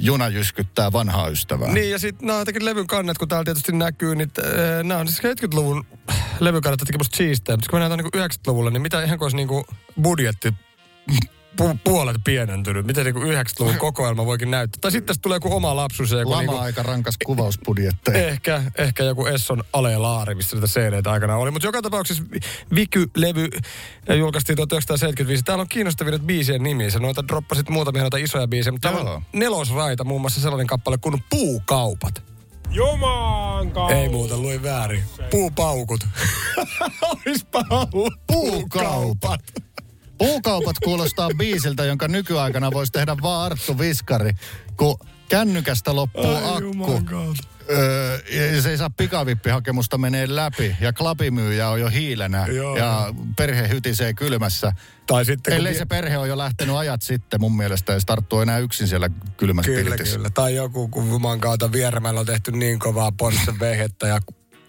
[0.00, 1.72] Juna jyskyttää vanhaa ystävää.
[1.72, 4.30] Niin, ja sitten nämä jotenkin levyn kannet, kun täällä tietysti näkyy, niin
[4.84, 5.86] nämä on siis 70-luvun
[6.40, 7.56] levykannet jotenkin musta siistejä.
[7.56, 9.64] Mutta kun mennään niin 90-luvulle, niin mitä ihan kuin olisi niin kuin
[10.02, 10.54] budjetti
[11.62, 12.86] pu- puolet pienentynyt.
[12.86, 14.78] Miten niin 90-luvun kokoelma voikin näyttää.
[14.80, 16.10] Tai sitten tulee joku oma lapsuus.
[16.10, 18.26] ja Joku niin kuin, Lama-aika rankas kuvausbudjetteja.
[18.28, 21.50] Ehkä, ehkä joku Esson Ale Laari, missä niitä cd aikana oli.
[21.50, 22.40] Mutta joka tapauksessa Vi-
[22.74, 23.48] Viky-levy
[24.10, 25.44] äh, julkaistiin 1975.
[25.44, 26.90] Täällä on kiinnostavia nyt biisien nimiä.
[26.90, 28.72] Sä noita droppasit muutamia noita isoja biisejä.
[28.72, 32.22] Mutta täällä on nelosraita, muun muassa sellainen kappale kuin Puukaupat.
[32.70, 33.94] Jumaan kautta.
[33.94, 35.02] Ei muuta, luin väärin.
[35.30, 36.00] Puupaukut.
[37.26, 38.70] Olispa ollut Puukaupat.
[38.72, 39.40] Puukaupat
[40.84, 44.32] kuulostaa biisiltä, jonka nykyaikana voisi tehdä vaan Arttu Viskari,
[44.76, 47.02] kun kännykästä loppuu akku.
[47.70, 48.18] Öö,
[48.54, 52.76] ja se ei saa pikavippihakemusta menee läpi ja klapimyyjä on jo hiilenä Joo.
[52.76, 54.72] ja perhe hytisee kylmässä.
[55.06, 58.00] Tai sitten kun Ellei vie- se perhe on jo lähtenyt ajat sitten mun mielestä ja
[58.00, 60.30] se tarttuu enää yksin siellä kylmässä Kyllä, kyllä.
[60.30, 64.20] Tai joku, kun Juman kautta Vieremällä on tehty niin kovaa ponssen vehettä ja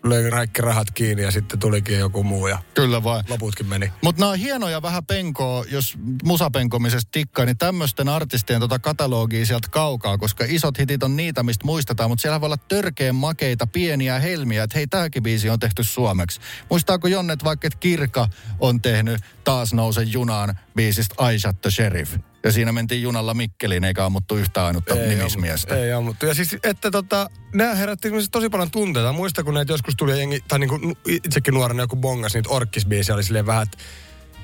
[0.03, 3.23] löi kaikki rahat kiinni ja sitten tulikin joku muu ja Kyllä vai.
[3.29, 3.91] loputkin meni.
[4.01, 9.67] Mutta nämä on hienoja vähän penkoa, jos musapenkomisesta tikkaa, niin tämmöisten artistien tota katalogia sieltä
[9.71, 14.19] kaukaa, koska isot hitit on niitä, mistä muistetaan, mutta siellä voi olla törkeen makeita, pieniä
[14.19, 16.41] helmiä, että hei, tämäkin biisi on tehty suomeksi.
[16.69, 18.27] Muistaako Jonnet vaikka, että Kirka
[18.59, 22.15] on tehnyt Taas nouse junaan biisistä Shot the Sheriff.
[22.43, 25.75] Ja siinä mentiin junalla Mikkeliin, eikä ammuttu yhtä ainutta nimismiestä.
[25.75, 26.25] Ei ammuttu.
[26.25, 29.13] Ja siis, että tota, nämä herätti ilmeisesti tosi paljon tunteita.
[29.13, 33.15] Muista, kun näitä joskus tuli jengi, tai niin kuin itsekin nuorena joku bongas, niitä orkkisbiisiä
[33.15, 33.77] oli silleen vähän, että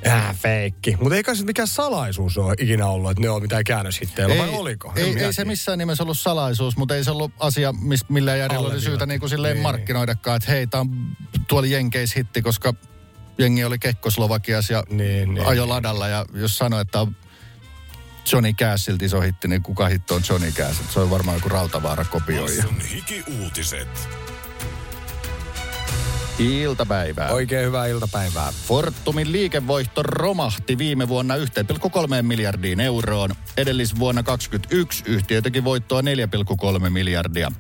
[0.08, 0.98] Äh, feikki.
[1.02, 4.50] Mutta ei kai se mikään salaisuus ole ikinä ollut, että ne on mitään käännöshittejä, vai
[4.50, 4.94] oliko?
[4.96, 7.74] Ei, minä ei se missään nimessä ollut salaisuus, mutta ei se ollut asia,
[8.10, 9.64] millä järjellä oli syytä niin kuin silleen Niin.
[9.64, 10.90] markkinoidakaan, että hei, tämä on
[11.48, 12.74] tuolla Jenkeis hitti, koska
[13.38, 15.48] jengi oli Kekkoslovakias ja Niin, niin.
[15.48, 17.16] ajo ladalla ja jos sanoi, että on
[18.32, 20.82] Johnny Cashilta iso hitti, niin kuka hitto on Johnny Cash?
[20.90, 22.64] Se on varmaan joku Rautavaara kopioija.
[22.64, 24.10] Basson hiki-uutiset.
[26.40, 27.30] Iltapäivää.
[27.30, 28.54] Oikein hyvää iltapäivää.
[28.68, 31.42] Fortumin liikevoitto romahti viime vuonna 1,3
[32.22, 33.30] miljardiin euroon.
[33.58, 37.52] Edellisvuonna 2021 yhtiö teki voittoa 4,3 miljardia.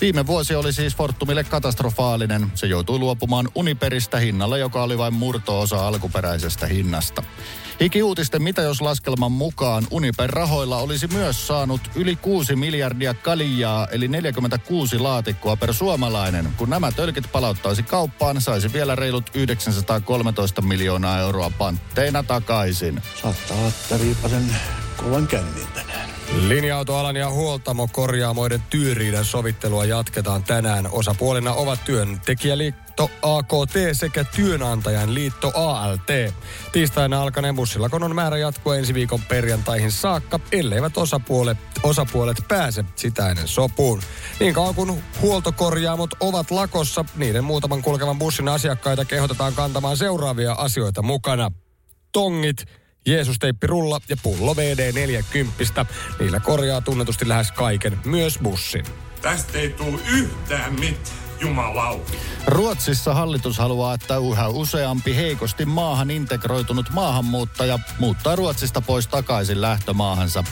[0.00, 2.46] Viime vuosi oli siis Fortumille katastrofaalinen.
[2.54, 7.22] Se joutui luopumaan Uniperistä hinnalla, joka oli vain murto-osa alkuperäisestä hinnasta.
[7.80, 14.08] Hiki-uutisten mitä jos laskelman mukaan Uniper rahoilla olisi myös saanut yli 6 miljardia kaljaa, eli
[14.08, 16.48] 46 laatikkoa per suomalainen.
[16.56, 23.02] Kun nämä tölkit palauttaisi kauppaan, saisi vielä reilut 913 miljoonaa euroa pantteina takaisin.
[23.22, 24.56] Saattaa olla, riipasen
[24.96, 26.10] kovan kännin tänään.
[26.48, 30.88] Linja-autoalan ja huoltamokorjaamoiden työriidan sovittelua jatketaan tänään.
[30.92, 31.80] Osapuolina ovat
[32.96, 36.34] työntekijäliitto AKT sekä työnantajan liitto ALT.
[36.72, 43.28] Tiistaina alkaneen bussilakon on määrä jatkua ensi viikon perjantaihin saakka, elleivät osapuolet, osapuolet pääse sitä
[43.28, 44.02] ennen sopuun.
[44.40, 51.02] Niin kauan kun huoltokorjaamot ovat lakossa, niiden muutaman kulkevan bussin asiakkaita kehotetaan kantamaan seuraavia asioita
[51.02, 51.50] mukana.
[52.12, 52.64] Tongit,
[53.06, 55.86] Jeesus-teippirulla ja pullo VD40.
[56.20, 58.84] Niillä korjaa tunnetusti lähes kaiken, myös bussin.
[59.22, 62.12] Tästä ei tule yhtään mitään, jumalauta.
[62.46, 70.44] Ruotsissa hallitus haluaa, että yhä useampi heikosti maahan integroitunut maahanmuuttaja muuttaa Ruotsista pois takaisin lähtömaahansa.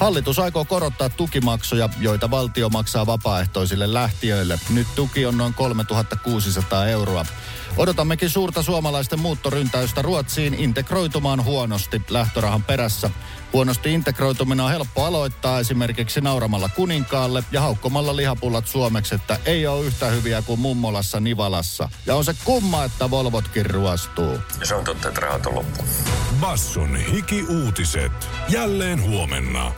[0.00, 4.60] Hallitus aikoo korottaa tukimaksuja, joita valtio maksaa vapaaehtoisille lähtiöille.
[4.70, 7.24] Nyt tuki on noin 3600 euroa.
[7.76, 13.10] Odotammekin suurta suomalaisten muuttoryntäystä Ruotsiin integroitumaan huonosti lähtörahan perässä.
[13.52, 19.86] Huonosti integroituminen on helppo aloittaa esimerkiksi nauramalla kuninkaalle ja haukkomalla lihapullat suomeksi, että ei ole
[19.86, 21.88] yhtä hyviä kuin mummolassa Nivalassa.
[22.06, 24.38] Ja on se kumma, että Volvotkin ruostuu.
[24.62, 25.84] Se on totta, että rahat on loppu.
[26.40, 28.28] Basson hiki-uutiset.
[28.48, 29.72] Jälleen huomenna.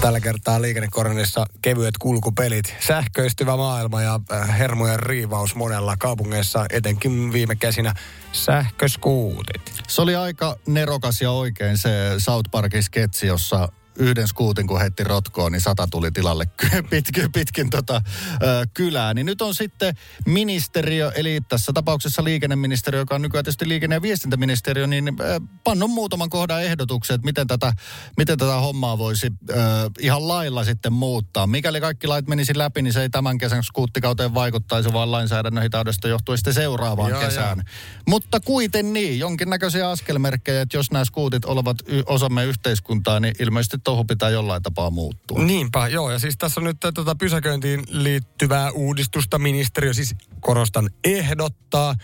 [0.00, 7.56] Tällä kertaa liikennekoronissa kevyet kulkupelit, sähköistyvä maailma ja äh, hermojen riivaus monella kaupungeissa, etenkin viime
[7.56, 7.94] käsinä
[8.32, 9.72] sähköskuutit.
[9.88, 15.04] Se oli aika nerokas ja oikein se South Parkin sketsi, jossa yhden skuutin, kun heitti
[15.04, 16.44] rotkoon, niin sata tuli tilalle
[16.90, 18.02] pitkin, pitkin tota,
[18.42, 19.14] ö, kylää.
[19.14, 19.94] Niin nyt on sitten
[20.26, 25.90] ministeriö, eli tässä tapauksessa liikenneministeriö, joka on nykyään tietysti liikenne- ja viestintäministeriö, niin ö, pannut
[25.90, 27.72] muutaman kohdan ehdotuksen, että miten tätä,
[28.16, 29.54] miten tätä hommaa voisi ö,
[30.00, 31.46] ihan lailla sitten muuttaa.
[31.46, 36.08] Mikäli kaikki lait menisi läpi, niin se ei tämän kesän skuuttikauteen vaikuttaisi, vaan lainsäädännön hitaudesta
[36.08, 37.62] johtuen sitten seuraavaan Joo, kesään.
[38.06, 43.78] Mutta kuiten niin, jonkinnäköisiä askelmerkkejä, että jos nämä skuutit olevat y- osamme yhteiskuntaa, niin ilmeisesti
[43.86, 45.42] touhu pitää jollain tapaa muuttua.
[45.42, 46.10] Niinpä, joo.
[46.10, 51.94] Ja siis tässä on nyt tota pysäköintiin liittyvää uudistusta ministeriö, siis korostan, ehdottaa.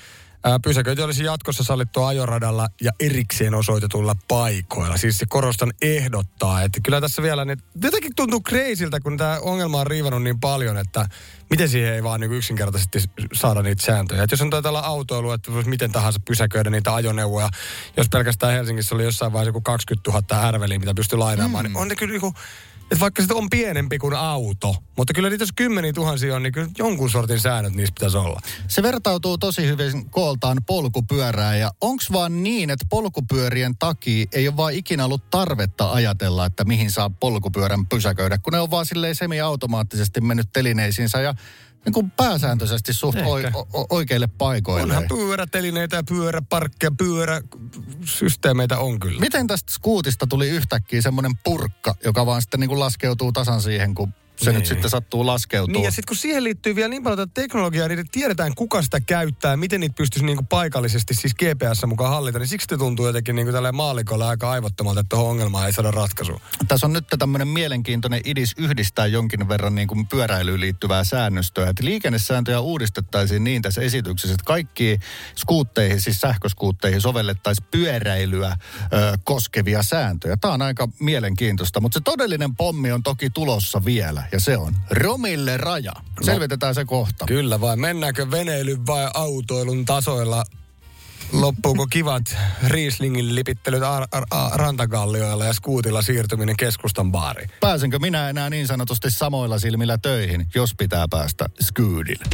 [0.44, 4.96] Ää, Pysäköinti olisi jatkossa sallittua ajoradalla ja erikseen osoitetulla paikoilla.
[4.96, 9.86] Siis korostan ehdottaa, että kyllä tässä vielä nyt, jotenkin tuntuu kreisiltä, kun tämä ongelma on
[9.86, 11.06] riivannut niin paljon, että
[11.52, 12.98] miten siihen ei vaan niin yksinkertaisesti
[13.32, 14.22] saada niitä sääntöjä.
[14.22, 17.48] Että jos on tällä autoilu, että voisi miten tahansa pysäköidä niitä ajoneuvoja,
[17.96, 21.68] jos pelkästään Helsingissä oli jossain vaiheessa joku 20 000 ärveliä, mitä pystyy lainaamaan, mm.
[21.68, 22.34] niin on ne kyllä niinku,
[22.92, 26.52] että vaikka se on pienempi kuin auto, mutta kyllä niitä jos kymmeniä tuhansia on, niin
[26.52, 28.40] kyllä jonkun sortin säännöt niissä pitäisi olla.
[28.68, 34.56] Se vertautuu tosi hyvin kooltaan polkupyörään ja onks vaan niin, että polkupyörien takia ei ole
[34.56, 39.14] vaan ikinä ollut tarvetta ajatella, että mihin saa polkupyörän pysäköidä, kun ne on vaan silleen
[39.14, 41.34] semi-automaattisesti mennyt telineisiinsä ja
[41.84, 44.82] niin kuin pääsääntöisesti suht oi, o, oikeille paikoille.
[44.82, 49.20] Onhan pyörätelineitä ja pyöräparkkeja, pyöräsysteemeitä on kyllä.
[49.20, 53.94] Miten tästä skuutista tuli yhtäkkiä semmoinen purkka, joka vaan sitten niin kuin laskeutuu tasan siihen,
[53.94, 54.54] kun se Niin.
[54.58, 55.72] nyt sitten sattuu laskeutua?
[55.72, 59.00] Niin ja sitten kun siihen liittyy vielä niin paljon tätä teknologiaa, niin tiedetään kuka sitä
[59.00, 63.36] käyttää, miten niitä pystyisi niinku paikallisesti siis GPS mukaan hallita, niin siksi se tuntuu jotenkin
[63.36, 66.40] niinku tälle maalikolle aika aivottomalta, että tuohon ongelmaan ei saada ratkaisua.
[66.68, 71.68] Tässä on nyt tämmöinen mielenkiintoinen idis yhdistää jonkin verran niin kuin pyöräilyyn liittyvää säännöstöä.
[71.68, 74.98] Että liikennesääntöjä uudistettaisiin niin tässä esityksessä, että kaikki
[75.36, 78.56] skuutteihin, siis sähköskuutteihin sovellettaisiin pyöräilyä
[78.92, 80.36] ö, koskevia sääntöjä.
[80.36, 84.21] Tämä on aika mielenkiintoista, mutta se todellinen pommi on toki tulossa vielä.
[84.32, 85.92] Ja se on romille raja.
[86.22, 87.24] Selvitetään se kohta.
[87.26, 90.44] Kyllä vai, mennäänkö veneilyn vai autoilun tasoilla?
[91.32, 97.50] Loppuuko kivat Rieslingin lipittelyt ar- ar- ar- rantakallioilla ja skuutilla siirtyminen keskustan baariin?
[97.60, 102.24] Pääsenkö minä enää niin sanotusti samoilla silmillä töihin, jos pitää päästä skyydille?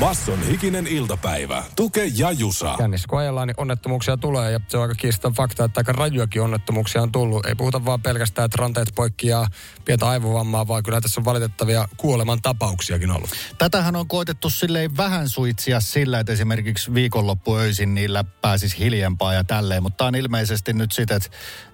[0.00, 1.64] Basson hikinen iltapäivä.
[1.76, 2.74] Tuke ja Jusa.
[2.78, 6.42] Kännissä kun ajellaan, niin onnettomuuksia tulee ja se on aika kiistaton fakta, että aika rajuakin
[6.42, 7.46] onnettomuuksia on tullut.
[7.46, 9.46] Ei puhuta vaan pelkästään, että ranteet poikki ja
[9.84, 13.30] pientä aivovammaa, vaan kyllä tässä on valitettavia kuoleman tapauksiakin ollut.
[13.58, 19.82] Tätähän on koitettu silleen vähän suitsia sillä, että esimerkiksi viikonloppuöisin niillä pääsisi hiljempaa ja tälleen,
[19.82, 21.28] mutta tämä on ilmeisesti nyt sitä, että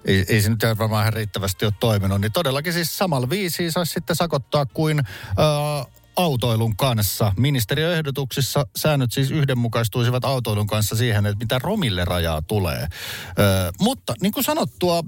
[0.05, 4.15] ei, ei se nyt varmaan riittävästi ole toiminut, niin todellakin siis samalla viisiin saisi sitten
[4.15, 7.33] sakottaa kuin äh, autoilun kanssa.
[7.37, 12.81] Ministeriöehdotuksissa säännöt siis yhdenmukaistuisivat autoilun kanssa siihen, että mitä romille rajaa tulee.
[12.81, 15.03] Ö, mutta niin kuin sanottua,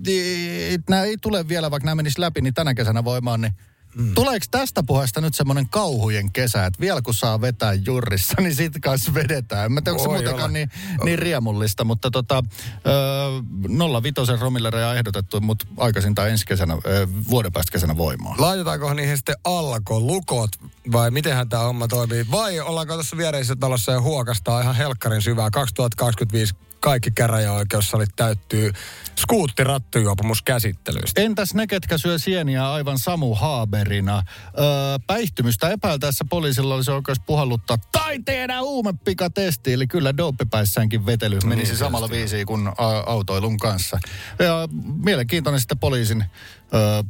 [0.89, 3.53] nämä ei tule vielä, vaikka nämä menis läpi, niin tänä kesänä voimaan, niin
[3.97, 4.13] Mm.
[4.13, 8.73] Tuleeko tästä puheesta nyt semmoinen kauhujen kesä, että vielä kun saa vetää jurrissa, niin sit
[8.81, 9.65] kanssa vedetään.
[9.65, 10.47] En mä tiedä, onko se muutenkaan olla.
[10.47, 10.69] niin,
[11.03, 12.43] niin riemullista, mutta tota,
[12.87, 18.41] ö, 05 romille raja ehdotettu, mutta aikaisintaan ensi kesänä, ö, vuoden päästä kesänä voimaan.
[18.41, 20.49] Laitetaanko niihin sitten alkolukot
[20.91, 22.25] vai mitenhän tämä homma toimii?
[22.31, 28.71] Vai ollaanko tässä viereisessä talossa ja huokastaa ihan helkkarin syvää 2025 kaikki käräjäoikeussalit täyttyy
[29.19, 31.21] skuuttirattijuopumuskäsittelyistä.
[31.21, 34.23] Entäs ne, ketkä syö sieniä aivan Samu Haaberina?
[34.59, 34.65] Öö,
[35.07, 39.73] päihtymystä epäiltäessä poliisilla olisi oikeus puhalluttaa tai tehdä huumepikatesti.
[39.73, 42.71] Eli kyllä dooppipäissäänkin vetely menisi Niin, samalla viisiin kuin
[43.05, 43.99] autoilun kanssa.
[44.39, 44.67] Ja
[45.03, 46.25] mielenkiintoinen sitten poliisin
[46.73, 47.03] öö,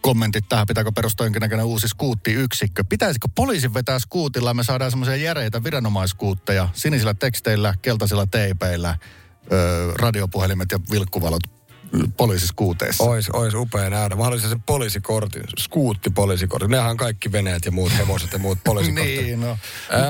[0.00, 2.84] kommentit tähän, pitääkö perustaa jonkinnäköinen uusi skuuttiyksikkö.
[2.88, 8.96] Pitäisikö poliisin vetää skuutilla, me saadaan semmoisia järeitä viranomaiskuutteja sinisillä teksteillä, keltaisilla teipeillä,
[9.52, 11.59] öö, radiopuhelimet ja vilkkuvalot
[12.16, 13.04] poliisiskuuteessa.
[13.04, 14.16] Ois, ois upea nähdä.
[14.16, 16.70] Mä haluaisin sen poliisikortin, skuuttipoliisikortin.
[16.70, 19.16] Nehän on kaikki veneet ja muut hevoset ja muut poliisikortit.
[19.24, 19.50] niin, no.
[19.50, 19.58] Äh,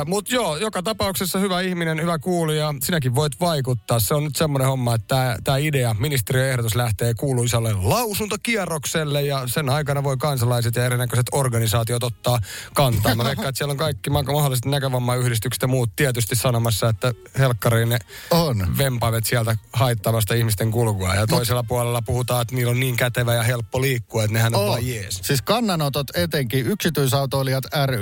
[0.07, 2.75] Mutta joo, joka tapauksessa hyvä ihminen, hyvä kuulija.
[2.83, 4.01] Sinäkin voit vaikuttaa.
[4.01, 9.69] Se on nyt semmoinen homma, että tämä idea, ministeriön ehdotus lähtee kuuluisalle lausuntokierrokselle ja sen
[9.69, 12.39] aikana voi kansalaiset ja erinäköiset organisaatiot ottaa
[12.75, 13.15] kantaa.
[13.15, 17.89] Mä veikkaan, että siellä on kaikki ma- mahdolliset näkövammayhdistykset ja muut tietysti sanomassa, että helkkariin
[17.89, 17.99] ne
[18.31, 18.79] On.
[18.79, 21.15] vempaimet sieltä haittamasta ihmisten kulkua.
[21.15, 24.61] Ja toisella puolella puhutaan, että niillä on niin kätevä ja helppo liikkua, että nehän on,
[24.61, 24.69] On.
[24.69, 25.21] vaan jees.
[25.23, 27.99] Siis kannanotot etenkin yksityisautoilijat ry,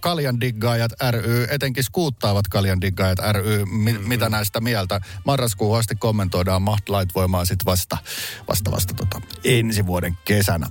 [0.00, 4.08] kaljandiggaajat ry, etenkin skuuttaavat kaljandiggaajat ry, mi, mm-hmm.
[4.08, 5.00] mitä näistä mieltä.
[5.24, 7.98] Marraskuun asti kommentoidaan, maht lait voimaan sitten vasta,
[8.48, 10.66] vasta, vasta tota, ensi vuoden kesänä.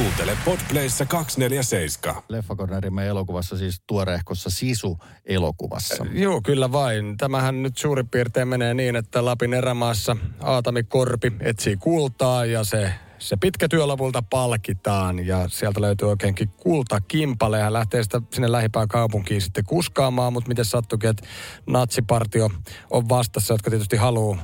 [0.00, 2.22] Kuuntele Podplayssä 247.
[2.28, 6.06] Leffakornerimme elokuvassa siis tuoreehkossa Sisu-elokuvassa.
[6.12, 7.16] Joo, kyllä vain.
[7.16, 12.92] Tämähän nyt suurin piirtein menee niin, että Lapin erämaassa Aatami Korpi etsii kultaa ja se,
[13.18, 18.52] se pitkä työ lopulta palkitaan ja sieltä löytyy oikeinkin kultakimpale ja hän lähtee sitä sinne
[18.52, 21.26] lähipään kaupunkiin sitten kuskaamaan, mutta miten sattukin, että
[21.66, 22.50] natsipartio
[22.90, 24.36] on vastassa, jotka tietysti haluaa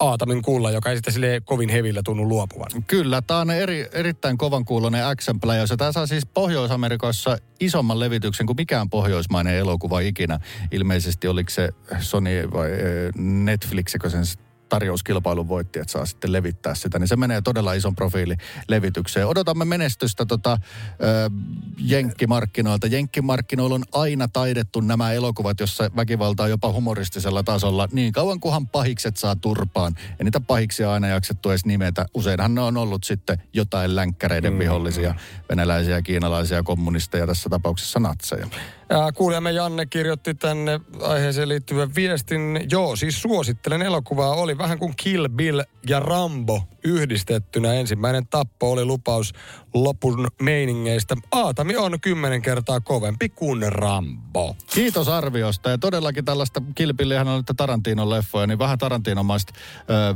[0.00, 2.70] Aatamin kulla, joka ei sitten sille kovin hevillä tunnu luopuvan.
[2.86, 5.74] Kyllä, tämä on eri, erittäin kovan kuulonen action pläjäys.
[5.78, 10.40] Tämä saa siis Pohjois-Amerikassa isomman levityksen kuin mikään pohjoismainen elokuva ikinä.
[10.72, 12.78] Ilmeisesti oliko se Sony vai eh,
[13.18, 14.24] Netflix, sen
[14.70, 18.36] tarjouskilpailun voitti, että saa sitten levittää sitä, niin se menee todella ison profiili
[18.68, 19.26] levitykseen.
[19.26, 20.58] Odotamme menestystä tota,
[21.02, 21.30] ö,
[21.78, 22.86] jenkkimarkkinoilta.
[22.86, 28.68] Jenkkimarkkinoilla on aina taidettu nämä elokuvat, jossa väkivalta on jopa humoristisella tasolla, niin kauan kunhan
[28.68, 29.94] pahikset saa turpaan.
[30.18, 32.06] Ja niitä pahiksia aina jaksettu edes nimetä.
[32.14, 35.14] Useinhan ne on ollut sitten jotain länkkäreiden vihollisia,
[35.48, 38.46] venäläisiä, kiinalaisia, kommunisteja, tässä tapauksessa natseja.
[38.90, 42.66] Ja kuulijamme Janne kirjoitti tänne aiheeseen liittyvän viestin.
[42.70, 44.34] Joo, siis suosittelen elokuvaa.
[44.34, 47.74] Oli vähän kuin Kill Bill ja Rambo yhdistettynä.
[47.74, 49.32] Ensimmäinen tappo oli lupaus
[49.74, 51.16] lopun meiningeistä.
[51.32, 54.56] Aatami on kymmenen kertaa kovempi kuin Rambo.
[54.74, 55.70] Kiitos arviosta.
[55.70, 59.52] Ja todellakin tällaista kilpillihän on että Tarantinon leffoja, niin vähän Tarantinomaista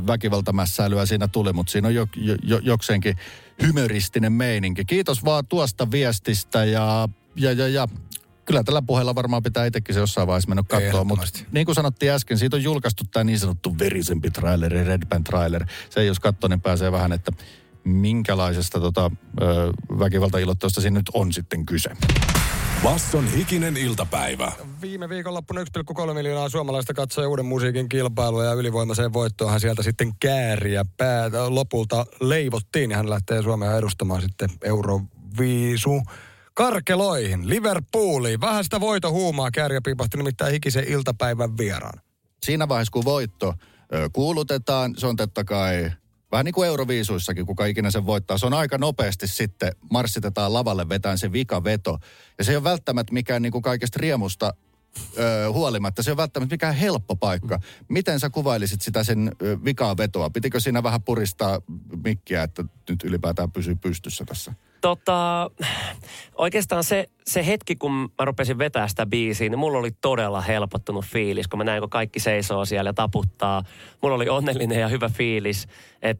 [0.07, 3.17] väkivaltamässäilyä siinä tuli, mutta siinä on jo, jo, jo, jokseenkin
[3.67, 4.85] humoristinen meininki.
[4.85, 7.87] Kiitos vaan tuosta viestistä ja, ja, ja, ja
[8.45, 12.11] kyllä tällä puheella varmaan pitää itsekin se jossain vaiheessa mennä katsoa, mutta niin kuin sanottiin
[12.11, 15.65] äsken, siitä on julkaistu tämä niin sanottu verisempi traileri, Red Band trailer.
[15.89, 17.31] Se jos katsoo, niin pääsee vähän, että
[17.83, 19.11] minkälaisesta tota,
[19.99, 21.89] väkivaltailottelusta siinä nyt on sitten kyse.
[22.83, 24.51] Basson hikinen iltapäivä.
[24.81, 30.85] Viime viikonloppuna 1,3 miljoonaa suomalaista katsoi uuden musiikin kilpailua ja ylivoimaiseen voittoonhan sieltä sitten kääriä
[30.97, 32.91] pää lopulta leivottiin.
[32.91, 36.01] Ja hän lähtee Suomea edustamaan sitten Euroviisu
[36.55, 38.41] karkeloihin, Liverpooliin.
[38.41, 42.01] Vähän sitä voitohuumaa kääriä piipahti nimittäin hikisen iltapäivän vieraan.
[42.43, 43.53] siinä vaiheessa, kun voitto
[44.13, 45.91] kuulutetaan, se on totta kai
[46.31, 48.37] vähän niin kuin Euroviisuissakin, kuka ikinä sen voittaa.
[48.37, 51.97] Se on aika nopeasti sitten, marssitetaan lavalle vetään se vikaveto.
[52.37, 54.53] Ja se ei ole välttämättä mikään niin kuin kaikesta riemusta
[55.17, 56.03] ö, huolimatta.
[56.03, 57.59] Se on välttämättä mikään helppo paikka.
[57.87, 60.29] Miten sä kuvailisit sitä sen ö, vikaa vetoa?
[60.29, 61.61] Pitikö siinä vähän puristaa
[62.03, 64.53] mikkiä, että nyt ylipäätään pysyy pystyssä tässä?
[64.85, 65.51] Tota,
[66.35, 71.05] oikeastaan se, se hetki, kun mä rupesin vetää sitä biisiä, niin mulla oli todella helpottunut
[71.05, 73.63] fiilis, kun mä näin, kun kaikki seisoo siellä ja taputtaa.
[74.01, 75.67] Mulla oli onnellinen ja hyvä fiilis,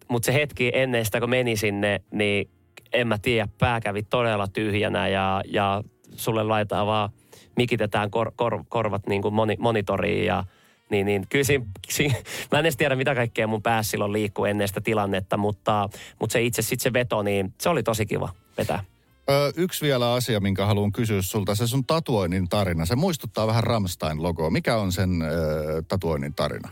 [0.08, 2.50] mutta se hetki ennen sitä, kun meni sinne, niin
[2.94, 5.84] en mä tiedä, pää kävi todella tyhjänä ja, ja
[6.16, 7.10] sulle laitetaan vaan,
[7.58, 10.44] mikitetään kor, kor, korvat niin kuin moni, monitoriin ja
[10.90, 12.16] niin, niin kyllä siinä, siinä,
[12.52, 16.34] mä en edes tiedä mitä kaikkea mun päässä silloin liikkuu ennen sitä tilannetta, mutta, mutta
[16.34, 18.84] se itse sitten se veto, niin se oli tosi kiva vetää.
[19.30, 21.56] Ö, yksi vielä asia, minkä haluan kysyä sulta.
[21.56, 22.86] Se sun tatuoinnin tarina.
[22.86, 24.50] Se muistuttaa vähän Ramstein-logoa.
[24.50, 26.70] Mikä on sen ö, tatuoinnin tarina?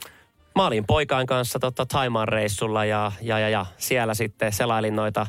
[0.56, 5.28] Mä olin poikain kanssa tota, Taimaan reissulla ja, ja, ja, ja siellä sitten selailin noita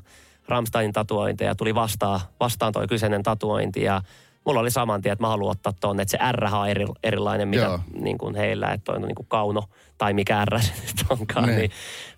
[0.49, 1.55] Ramsteinin tatuointeja.
[1.55, 4.03] Tuli vastaan, vastaan toi kyseinen tatuointi ja
[4.47, 7.49] mulla oli saman tien, että mä haluan ottaa tuonne, että se R on eri, erilainen,
[7.49, 7.81] mitä Joo.
[8.01, 9.65] niin kuin heillä, että on niin kuin kauno
[9.99, 11.47] tai mikä R se nyt onkaan.
[11.47, 11.59] Niin.
[11.59, 11.71] Niin,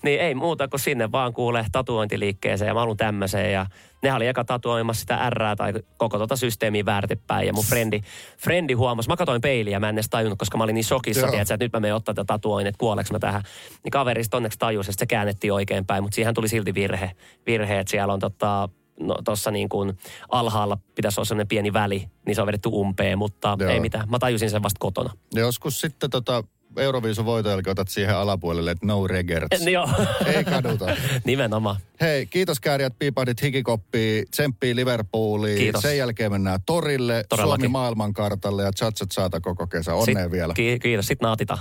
[0.02, 3.66] niin, ei muuta kuin sinne vaan kuule tatuointiliikkeeseen ja mä haluan tämmöiseen ja
[4.02, 8.00] nehän oli eka tatuoimassa sitä R tai koko tota systeemiä väärtipäin ja mun frendi,
[8.38, 11.54] frendi huomasi, mä katsoin peiliä, mä en edes tajunnut, koska mä olin niin shokissa, tiedätkö,
[11.54, 13.42] että nyt mä menen ottaa tätä tatuoin, että kuoleeko mä tähän.
[13.84, 17.12] Niin kaverista onneksi tajusi, että se käännettiin oikein päin, mutta siihen tuli silti virhe,
[17.46, 18.68] virhe että siellä on tota,
[19.00, 23.18] no tuossa niin kuin alhaalla pitäisi olla sellainen pieni väli, niin se on vedetty umpeen,
[23.18, 23.70] mutta Joo.
[23.70, 24.10] ei mitään.
[24.10, 25.10] Mä tajusin sen vasta kotona.
[25.34, 26.44] Ja joskus sitten tota
[26.76, 29.66] Euroviisun voiton jälkeen otat siihen alapuolelle, että no regrets.
[29.72, 29.88] Joo.
[30.26, 30.96] Ei kaduta.
[31.24, 31.76] Nimenomaan.
[32.00, 35.58] Hei, kiitos kääriät, piipahdit hikikoppiin, tsemppii Liverpooliin.
[35.58, 35.82] Kiitos.
[35.82, 37.60] Sen jälkeen mennään torille, Todellakin.
[37.62, 39.94] Suomi maailmankartalle ja chatsat saata koko kesä.
[39.94, 40.54] Onnea Sit- vielä.
[40.54, 41.58] Ki- kiitos, sitten naatitaan.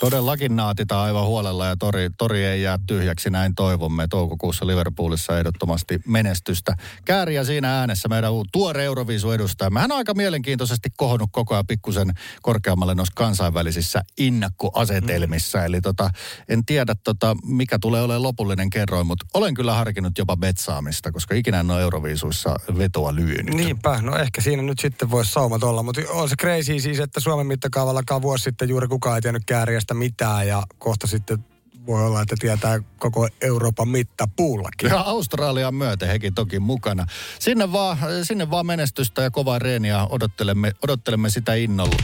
[0.00, 4.06] Todellakin naatitaan aivan huolella ja tori, tori ei jää tyhjäksi, näin toivomme.
[4.10, 6.74] Toukokuussa Liverpoolissa ehdottomasti menestystä.
[7.04, 9.70] Kääriä siinä äänessä meidän tuore Euroviisu edustaja.
[9.78, 12.12] Hän on aika mielenkiintoisesti kohonnut koko ajan pikkusen
[12.42, 15.64] korkeammalle noissa kansainvälisissä innakkoasetelmissa.
[15.64, 16.10] Eli tota,
[16.48, 21.34] en tiedä tota, mikä tulee olemaan lopullinen kerroin, mutta olen kyllä harkinnut jopa betsaamista, koska
[21.34, 23.54] ikinä en ole Euroviisuissa vetoa lyönyt.
[23.54, 27.20] Niinpä, no ehkä siinä nyt sitten voisi saumat olla, mutta on se crazy siis, että
[27.20, 31.44] Suomen mittakaavallakaan vuosi sitten juuri kukaan ei tiennyt kääriästä mitään ja kohta sitten
[31.86, 34.88] voi olla, että tietää koko Euroopan mittapuullakin.
[34.90, 37.06] Ja Australian myöten hekin toki mukana.
[37.38, 41.96] Sinne vaan, sinne vaan menestystä ja kovaa reeniä odottelemme, odottelemme sitä innolla.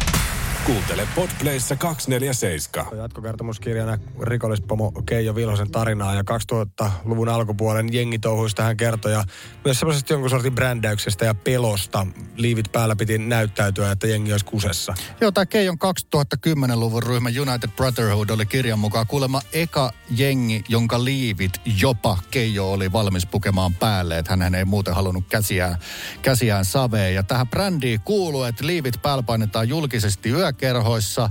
[0.67, 2.99] Kuuntele Podplayssa 247.
[2.99, 6.23] Jatkokertomuskirjana rikollispomo Keijo Vilhosen tarinaa ja
[6.53, 9.25] 2000-luvun alkupuolen jengitouhuista hän kertoi ja
[9.65, 12.07] myös semmoisesta jonkun sortin brändäyksestä ja pelosta.
[12.37, 14.95] Liivit päällä piti näyttäytyä, että jengi olisi kusessa.
[15.21, 15.79] Joo, tämä Keijon
[16.17, 22.93] 2010-luvun ryhmä United Brotherhood oli kirjan mukaan kuulemma eka jengi, jonka liivit jopa Keijo oli
[22.93, 25.77] valmis pukemaan päälle, että hän ei muuten halunnut käsiään,
[26.23, 27.15] käsiään saveen.
[27.15, 31.31] Ja tähän brändiin kuuluu, että liivit päällä painetaan julkisesti yökerhoissa.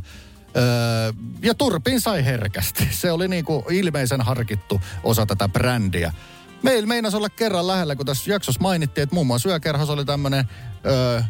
[0.55, 2.87] Öö, ja turpin sai herkästi.
[2.91, 6.13] Se oli niinku ilmeisen harkittu osa tätä brändiä.
[6.63, 10.45] Meillä meinasi olla kerran lähellä, kun tässä jaksossa mainittiin, että muun muassa yökerhossa oli tämmöinen
[10.85, 11.21] öö,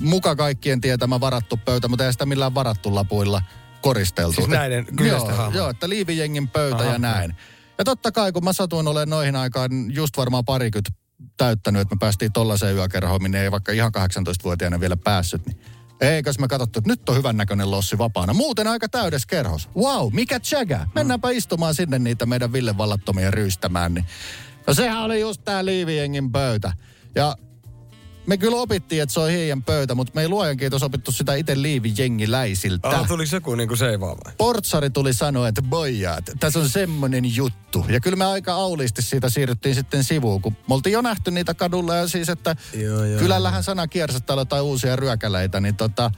[0.00, 3.42] muka kaikkien tietämä varattu pöytä, mutta ei sitä millään varattu lapuilla
[3.80, 4.32] koristeltu.
[4.32, 7.36] Siis näiden kyseisten joo, joo, että liivijengin pöytä Aha, ja näin.
[7.78, 10.90] Ja totta kai, kun mä satuin olemaan noihin aikaan just varmaan parikymmentä
[11.36, 15.58] täyttänyt, että me päästiin tollaiseen yökerhoon, minne ei vaikka ihan 18-vuotiaana vielä päässyt, niin
[16.02, 18.32] Eikös me katsottu, että nyt on hyvän näköinen lossi vapaana.
[18.32, 19.68] Muuten aika täydessä kerhos.
[19.76, 20.86] Wow, mikä tsägä.
[20.94, 23.94] Mennäänpä istumaan sinne niitä meidän Ville vallattomia ryystämään.
[23.94, 24.04] Niin.
[24.66, 26.72] No sehän oli just tää liivijengin pöytä.
[27.14, 27.36] Ja
[28.26, 31.34] me kyllä opittiin, että se on heidän pöytä, mutta me ei luojan kiitos opittu sitä
[31.34, 32.88] itse liivijengiläisiltä.
[32.88, 34.32] Ah, tuli se joku niinku seivaa vai?
[34.38, 37.86] Portsari tuli sanoa, että bojaat, tässä on semmonen juttu.
[37.88, 41.54] Ja kyllä me aika auliisti siitä siirryttiin sitten sivuun, kun me oltiin jo nähty niitä
[41.54, 46.10] kadulla ja siis, että Joo, joo, kylällähän sana kiersi, täällä jotain uusia ryökäleitä, niin tota,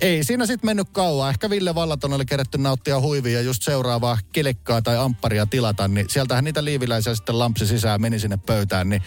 [0.00, 1.30] ei siinä sitten mennyt kauan.
[1.30, 6.06] Ehkä Ville Vallaton oli kerätty nauttia huivia ja just seuraavaa kelekkaa tai ampparia tilata, niin
[6.10, 9.02] sieltähän niitä liiviläisiä sitten lampsi sisään meni sinne pöytään, niin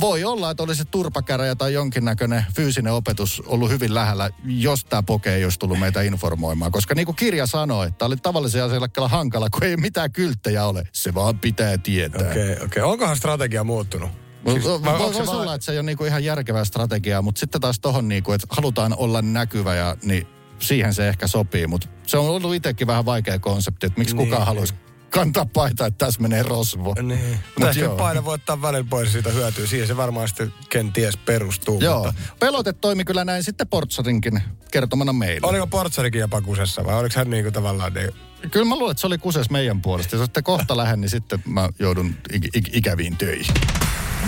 [0.00, 5.34] voi olla, että olisi turpakäräjä tai jonkinnäköinen fyysinen opetus ollut hyvin lähellä, jos tämä poke
[5.34, 6.72] ei olisi tullut meitä informoimaan.
[6.72, 10.88] Koska niin kuin kirja sanoi, että oli tavallisia asiakkailla hankala, kun ei mitään kylttejä ole.
[10.92, 12.30] Se vaan pitää tietää.
[12.30, 12.64] Okei, okay, okei.
[12.82, 12.92] Okay.
[12.92, 14.10] Onkohan strategia muuttunut?
[14.52, 14.82] Siis, voisi
[15.26, 18.32] vaan- olla, että se ei ole niinku ihan järkevää strategiaa, mutta sitten taas tohon, niinku,
[18.32, 20.26] että halutaan olla näkyvä ja niin
[20.58, 21.66] siihen se ehkä sopii.
[21.66, 24.26] Mutta se on ollut itsekin vähän vaikea konsepti, että miksi Niin.
[24.28, 24.74] kukaan haluaisi
[25.10, 26.94] kantaa paita, että tässä menee rosvo.
[27.02, 27.20] Niin.
[27.30, 27.96] Mut Mutta ehkä joo.
[27.96, 29.66] paino voi ottaa välillä pois ja siitä hyötyy.
[29.66, 31.80] Siihen se varmaan sitten kenties perustuu.
[31.80, 35.46] Joo, Mutta pelote toimi kyllä näin sitten Portsarinkin kertomana meille.
[35.48, 38.10] oliko Portsarikin jopa kusessa vai oliko hän niinku tavallaan niin...
[38.50, 40.16] Kyllä mä luulen, että se oli kuses meidän puolesta.
[40.16, 43.54] Jos sitten kohta lähden, niin sitten mä joudun ik- ik- ikäviin töihin.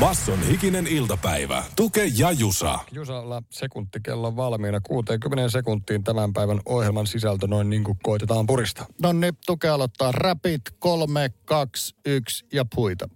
[0.00, 1.64] Basson hikinen iltapäivä.
[1.76, 2.78] Tuke ja Jusa.
[2.92, 8.84] Jusalla sekuntikello valmiina 60 sekuntiin tämän päivän ohjelman sisältö noin niin kuin koitetaan purista.
[9.02, 13.08] No niin, tuke aloittaa rapid, kolme, kaksi, yksi ja puita.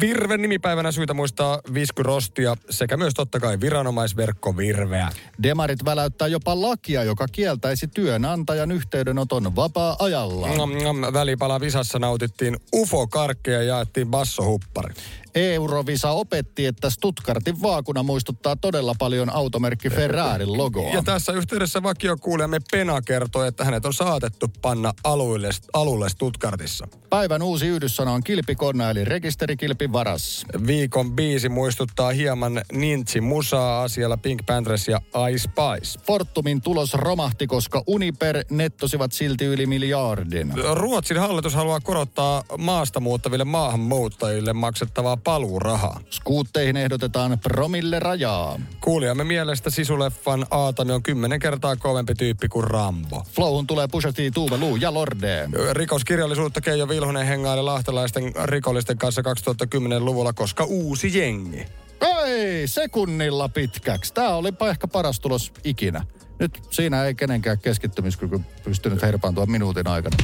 [0.00, 5.08] Virven nimipäivänä syytä muistaa viskyrostia sekä myös totta kai viranomaisverkko Virveä.
[5.42, 10.48] Demarit väläyttää jopa lakia, joka kieltäisi työnantajan yhteydenoton vapaa-ajalla.
[10.48, 14.94] Nom, nom, Välipala Visassa nautittiin UFO-karkkeja ja jaettiin bassohuppari.
[15.36, 20.90] Eurovisa opetti, että Stuttgartin vaakuna muistuttaa todella paljon automerkki Ferrarin logoa.
[20.90, 26.88] Ja tässä yhteydessä vakiokuulijamme Pena kertoi, että hänet on saatettu panna aluille, alulle Stuttgartissa.
[27.10, 30.46] Päivän uusi yhdyssana on kilpikonna eli rekisterikilpi varas.
[30.66, 36.00] Viikon biisi muistuttaa hieman Nintsi Musaa asialla Pink Panthers ja Ice Spice.
[36.06, 40.52] Fortumin tulos romahti, koska Uniper nettosivat silti yli miljardin.
[40.72, 46.00] Ruotsin hallitus haluaa korottaa maasta muuttaville maahanmuuttajille maksettavaa paluurahaa.
[46.10, 48.58] Skuutteihin ehdotetaan promille rajaa.
[48.80, 53.22] Kuulijamme mielestä sisuleffan Aatami on kymmenen kertaa kovempi tyyppi kuin Rambo.
[53.32, 55.48] Flowhun tulee Pusha T, Tuve Lu ja Lorde.
[55.72, 61.66] Rikoskirjallisuutta Keijo Vilhonen hengaili lahtelaisten rikollisten kanssa 2010-luvulla, koska uusi jengi.
[62.00, 64.14] Ei, sekunnilla pitkäksi.
[64.14, 66.04] Tämä oli ehkä paras tulos ikinä.
[66.38, 70.16] Nyt siinä ei kenenkään keskittymiskyky pystynyt herpaantua minuutin aikana.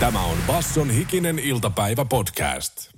[0.00, 2.97] Tämä on Basson hikinen iltapäivä podcast.